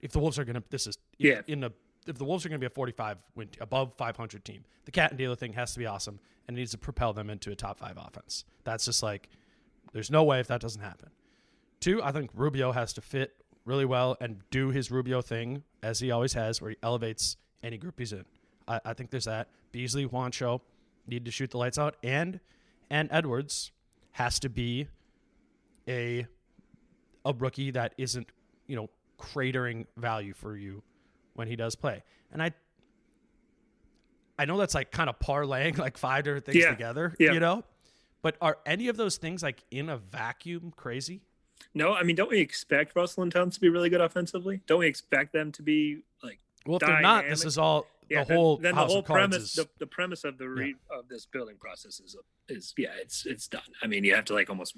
[0.00, 1.42] If the Wolves are gonna, this is yeah.
[1.46, 1.72] in the
[2.06, 5.10] if the Wolves are going to be a 45 win above 500 team, the KAT
[5.10, 7.54] and D'Lo thing has to be awesome and it needs to propel them into a
[7.54, 8.44] top five offense.
[8.64, 9.28] That's just like
[9.92, 11.10] there's no way if that doesn't happen.
[11.80, 13.34] Two, I think Rubio has to fit
[13.64, 17.78] really well and do his Rubio thing as he always has, where he elevates any
[17.78, 18.24] group he's in.
[18.66, 19.48] I, I think there's that.
[19.72, 20.60] Beasley, Juancho
[21.06, 22.40] need to shoot the lights out, and
[22.90, 23.70] and Edwards
[24.12, 24.88] has to be
[25.88, 26.26] a
[27.30, 28.28] a rookie that isn't
[28.66, 30.82] you know cratering value for you
[31.34, 32.02] when he does play.
[32.32, 32.52] And I
[34.38, 36.70] I know that's like kind of parlaying like five different things yeah.
[36.70, 37.32] together, yeah.
[37.32, 37.64] you know?
[38.22, 41.22] But are any of those things like in a vacuum crazy?
[41.74, 44.60] No, I mean, don't we expect Russell and Towns to be really good offensively?
[44.66, 48.24] Don't we expect them to be like Well, if they're not, this is all yeah,
[48.24, 49.52] the whole then, then the whole premise is.
[49.52, 52.16] the, the premise of the re, of this building process is
[52.48, 54.74] is yeah it's it's done i mean you have to like almost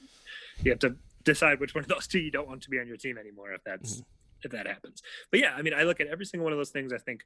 [0.63, 0.95] you have to
[1.25, 3.53] decide which one of those two you don't want to be on your team anymore
[3.53, 4.45] if that's Mm-hmm.
[4.45, 6.71] if that happens but yeah i mean i look at every single one of those
[6.71, 7.21] things i think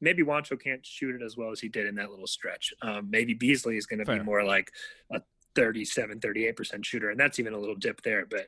[0.00, 3.08] maybe Juancho can't shoot it as well as he did in that little stretch um,
[3.10, 4.70] maybe beasley is going to be more like
[5.12, 5.20] a
[5.54, 8.46] 37 38% shooter and that's even a little dip there but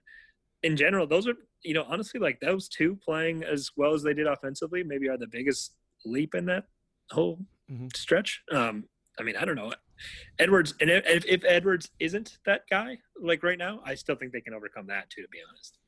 [0.62, 4.14] in general those are you know honestly like those two playing as well as they
[4.14, 5.74] did offensively maybe are the biggest
[6.06, 6.64] leap in that
[7.10, 7.38] whole
[7.70, 7.94] Mhm.
[7.96, 8.42] stretch.
[8.52, 8.84] Um,
[9.18, 9.72] I mean, I don't know.
[10.38, 14.40] Edwards, and if, if Edwards isn't that guy, like right now, I still think they
[14.40, 15.22] can overcome that too.
[15.22, 15.78] To be honest,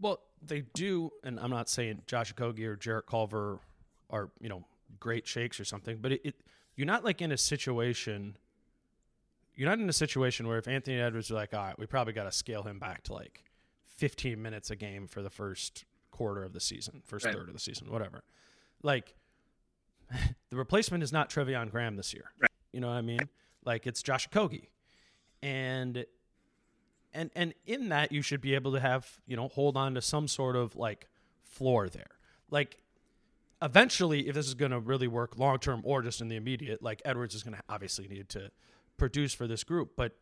[0.00, 3.60] Well, they do, and I'm not saying Josh Okogie or Jarrett Culver
[4.08, 4.64] are you know
[4.98, 6.34] great shakes or something, but it, it
[6.76, 8.36] you're not like in a situation.
[9.54, 12.14] You're not in a situation where if Anthony Edwards are like, all right, we probably
[12.14, 13.44] got to scale him back to like
[13.88, 17.34] 15 minutes a game for the first quarter of the season, first Right.
[17.34, 18.22] third of the season, whatever.
[18.82, 19.14] Like
[20.50, 22.30] the replacement is not Treveon Graham this year.
[22.40, 22.49] Right.
[22.72, 23.28] You know what I mean?
[23.64, 24.68] Like it's Josh Okogie,
[25.42, 26.04] and
[27.12, 30.02] and and in that you should be able to have you know hold on to
[30.02, 31.08] some sort of like
[31.42, 32.18] floor there.
[32.50, 32.78] Like
[33.62, 36.82] eventually if this is going to really work long term or just in the immediate
[36.82, 38.50] like edwards is going to obviously need to
[38.96, 39.92] produce for this group.
[39.96, 40.16] But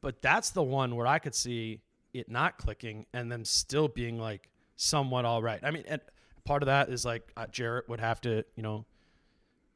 [0.00, 1.80] but that's the one where i could see
[2.12, 5.60] it not clicking and then still being like somewhat all right.
[5.62, 6.00] I mean and
[6.44, 8.84] part of that is like uh, jarrett would have to you know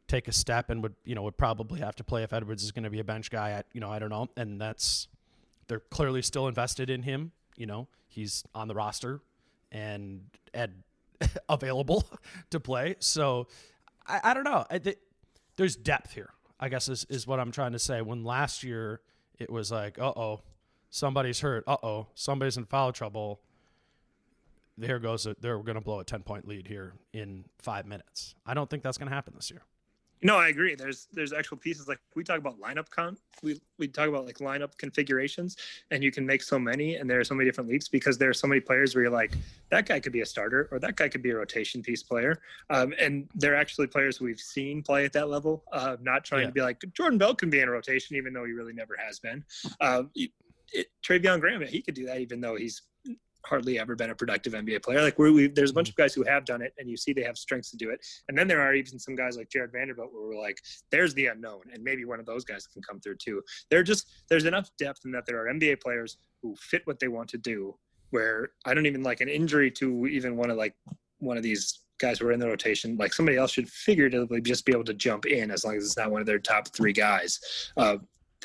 [0.09, 2.70] take a step and would you know would probably have to play if edwards is
[2.70, 5.09] going to be a bench guy at you know i don't know and that's
[5.68, 7.32] they're clearly still invested in him.
[7.57, 9.20] You know, he's on the roster
[9.72, 10.22] and
[10.54, 10.82] and
[11.48, 12.04] available
[12.50, 12.96] to play.
[12.98, 13.48] So
[14.07, 14.64] I, I don't know.
[14.70, 14.98] I, th-
[15.57, 16.30] there's depth here.
[16.59, 18.00] I guess is is what I'm trying to say.
[18.02, 19.00] When last year
[19.38, 20.40] it was like, uh oh,
[20.90, 21.64] somebody's hurt.
[21.66, 23.40] Uh oh, somebody's in foul trouble.
[24.78, 25.26] There goes.
[25.26, 28.34] A, they're going to blow a ten point lead here in five minutes.
[28.44, 29.62] I don't think that's going to happen this year.
[30.22, 30.74] No, I agree.
[30.74, 33.18] There's there's actual pieces like we talk about lineup count.
[33.42, 35.56] We we talk about like lineup configurations,
[35.90, 38.30] and you can make so many, and there are so many different leaps because there
[38.30, 39.34] are so many players where you're like,
[39.70, 42.40] that guy could be a starter, or that guy could be a rotation piece player.
[42.70, 45.64] Um, and they're actually players we've seen play at that level.
[45.70, 46.46] Uh, not trying Yeah.
[46.48, 48.96] to be like Jordan Bell can be in a rotation, even though he really never
[48.98, 49.44] has been.
[49.82, 50.30] Um, it,
[50.72, 52.82] it, Treveon Graham, he could do that, even though he's
[53.47, 55.03] hardly ever been a productive NBA player.
[55.03, 57.22] Like we, there's a bunch of guys who have done it, and you see they
[57.22, 58.05] have strengths to do it.
[58.28, 61.26] And then there are even some guys like Jarred Vanderbilt where we're like, there's the
[61.26, 63.42] unknown, and maybe one of those guys can come through too.
[63.70, 67.09] They're just there's enough depth in that there are NBA players who fit what they
[67.09, 67.76] want to do.
[68.11, 70.74] Where I don't even like an injury to even one of like
[71.18, 72.97] one of these guys who are in the rotation.
[72.97, 75.97] Like somebody else should figuratively just be able to jump in as long as it's
[75.97, 77.40] not one of their top three guys.
[77.76, 77.97] Uh,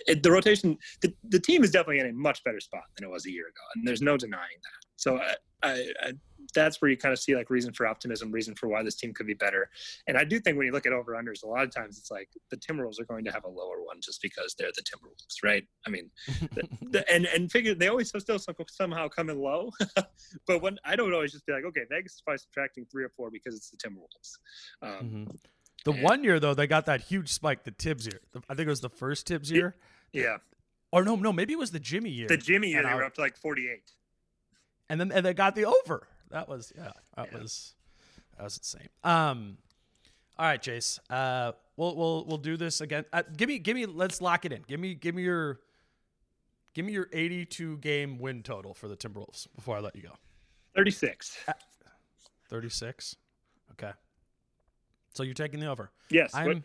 [0.07, 3.25] the rotation, the, the team is definitely in a much better spot than it was
[3.25, 4.87] a year ago, and there's no denying that.
[5.01, 5.33] So I,
[5.63, 6.13] I, I,
[6.53, 9.13] that's where you kind of see like reason for optimism, reason for why this team
[9.15, 9.69] could be better.
[10.05, 12.11] And I do think when you look at over unders, a lot of times it's
[12.11, 15.37] like the Timberwolves are going to have a lower one just because they're the Timberwolves,
[15.43, 15.63] right?
[15.87, 16.11] I mean,
[16.53, 18.37] the, the, and and figure they always still
[18.69, 19.71] somehow come in low,
[20.45, 23.09] but when I don't always just be like, okay, Vegas is probably subtracting three or
[23.09, 24.37] four because it's the Timberwolves.
[24.83, 25.37] Um, Mhm.
[25.83, 27.63] The one year though, they got that huge spike.
[27.63, 28.19] The Thibs year.
[28.47, 29.75] I think it was the first Thibs year.
[30.13, 30.37] Yeah,
[30.91, 32.27] Or no, no, maybe it was the Jimmy year.
[32.27, 33.81] the Jimmy year And they I- were up to like 48.
[34.91, 36.07] And then and they got the over.
[36.29, 37.39] That was yeah, that Yeah.
[37.39, 37.73] was
[38.37, 38.89] that was insane.
[39.03, 39.57] Um,
[40.37, 40.99] all right, Jace.
[41.09, 43.05] Uh, we'll we'll we'll do this again.
[43.13, 43.85] Uh, give me give me.
[43.85, 44.63] Let's lock it in.
[44.67, 45.59] Give me give me your
[46.73, 50.13] give me your 82 game win total for the Timberwolves before I let you go.
[50.75, 51.37] 36.
[52.49, 53.15] 36.
[53.71, 53.91] Okay.
[55.13, 55.91] So you're taking the over.
[56.09, 56.31] Yes.
[56.33, 56.63] I'm.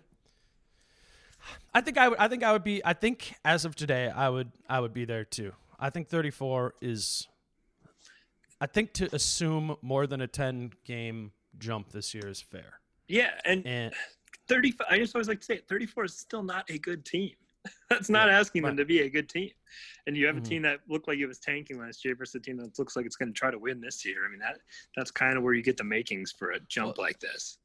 [1.75, 2.19] I think I would.
[2.19, 2.83] I think I would be.
[2.85, 4.51] I think as of today, I would.
[4.69, 5.53] I would be there too.
[5.79, 7.29] I think 34 is.
[8.61, 12.81] I think to assume more than a 10 game jump this year is fair.
[13.09, 13.95] yeah, and And
[14.49, 17.33] 35 i just always like to say it 34 is still not a good team
[17.91, 19.51] that's not asking them to be a good team
[20.07, 20.39] and you have Mhm.
[20.39, 22.95] a team that looked like it was tanking last year versus a team that looks
[22.95, 24.59] like it's going to try to win this year i mean that
[24.95, 27.59] that's kind of where you get the makings for a jump like this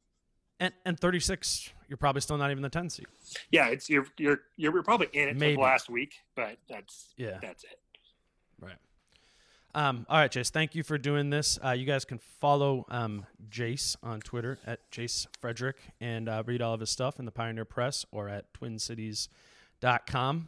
[0.59, 3.05] and and 36, you're probably still not even the 10 seed.
[3.51, 5.61] yeah it's you're you're you're probably in it Maybe.
[5.61, 7.37] last week but that's Yeah.
[7.41, 7.77] that's it
[8.59, 8.77] Right.
[9.73, 10.49] Um, all right, Jace.
[10.49, 11.57] Thank you for doing this.
[11.63, 16.61] Uh, you guys can follow um, Jace on Twitter at Jace Frederick and uh, read
[16.61, 20.47] all of his stuff in the Pioneer Press or at twincities.com.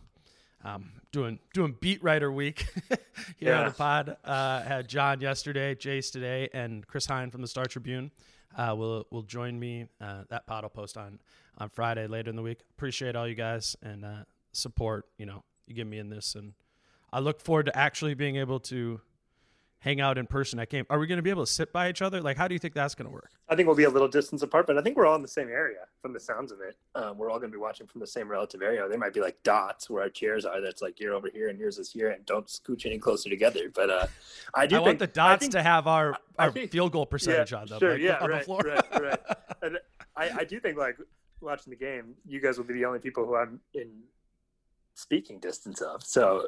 [0.66, 2.68] Um, doing doing beat writer week
[3.38, 4.16] here on the pod.
[4.24, 8.12] Uh, had John yesterday, Jace today, and Chris Hine from the Star Tribune
[8.58, 9.88] uh, will will join me.
[10.00, 11.20] Uh, that pod will post on
[11.58, 12.60] on Friday later in the week.
[12.78, 15.06] Appreciate all you guys and uh, support.
[15.18, 16.54] You know, you give me in this, and
[17.12, 19.02] I look forward to actually being able to
[19.84, 20.86] hang out in person at game.
[20.90, 22.22] Are we going to be able to sit by each other?
[22.22, 23.30] Like, how do you think that's going to work?
[23.50, 25.28] I think we'll be a little distance apart, but I think we're all in the
[25.28, 26.78] same area from the sounds of it.
[26.96, 28.88] Um, we're all going to be watching from the same relative area.
[28.88, 30.62] There might be like dots where our chairs are.
[30.62, 33.70] That's like you're over here and yours is here, and don't scooch any closer together.
[33.74, 34.08] But uh,
[34.56, 37.06] I do I think want the dots think, to have our, our think- field goal
[37.06, 37.80] percentage yeah, on them.
[37.80, 38.62] Sure, like, yeah, on the right, floor.
[38.66, 39.20] right, right.
[39.62, 39.80] And
[40.18, 40.98] I, I do think like
[41.40, 43.90] watching the game, you guys will be the only people who I'm in
[44.94, 46.04] speaking distance of.
[46.04, 46.48] So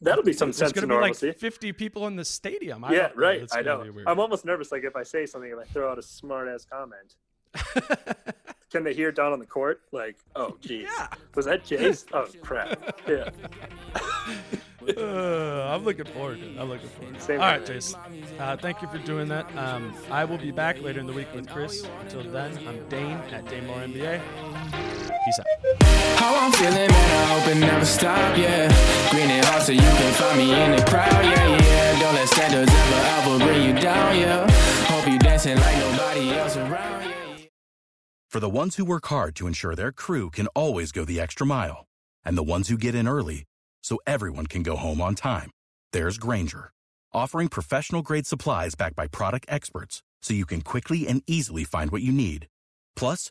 [0.00, 1.26] that'll be some There's sense going of to be normalcy.
[1.28, 2.84] like 50 people in the stadium.
[2.84, 3.48] I yeah, right.
[3.52, 3.84] I know.
[4.06, 4.70] I'm almost nervous.
[4.72, 7.16] Like if I say something, if I throw out a smart ass comment,
[8.70, 9.82] can they hear down on the court?
[9.92, 11.08] Like, oh, geez, Yeah.
[11.34, 12.04] was that Jace?
[12.12, 13.00] oh, crap.
[13.06, 13.28] Yeah.
[14.96, 16.58] Uh, I'm looking forward to it.
[16.58, 17.12] I'm looking forward.
[17.14, 17.22] To it.
[17.22, 17.64] Same All right.
[17.64, 18.00] Jason.
[18.38, 19.46] Uh, thank you for doing that.
[19.56, 21.86] Um, I will be back later in the week with Chris.
[22.00, 24.20] Until then, I'm Dane at Dane Moore NBA.
[25.24, 25.46] Peace out.
[26.16, 28.68] How I'm feeling, man, I hope it never stop, yeah.
[29.10, 32.00] Green and so you can find me in the crowd, yeah, yeah.
[32.00, 34.50] Don't let standards ever, ever bring you down, yeah.
[34.86, 37.46] Hope you dancing like nobody else around, yeah.
[38.28, 41.46] For the ones who work hard to ensure their crew can always go the extra
[41.46, 41.86] mile,
[42.24, 43.44] and the ones who get in early
[43.84, 45.50] so everyone can go home on time,
[45.92, 46.72] there's Grainger,
[47.12, 51.90] offering professional grade supplies backed by product experts so you can quickly and easily find
[51.90, 52.46] what you need.
[52.96, 53.30] Plus,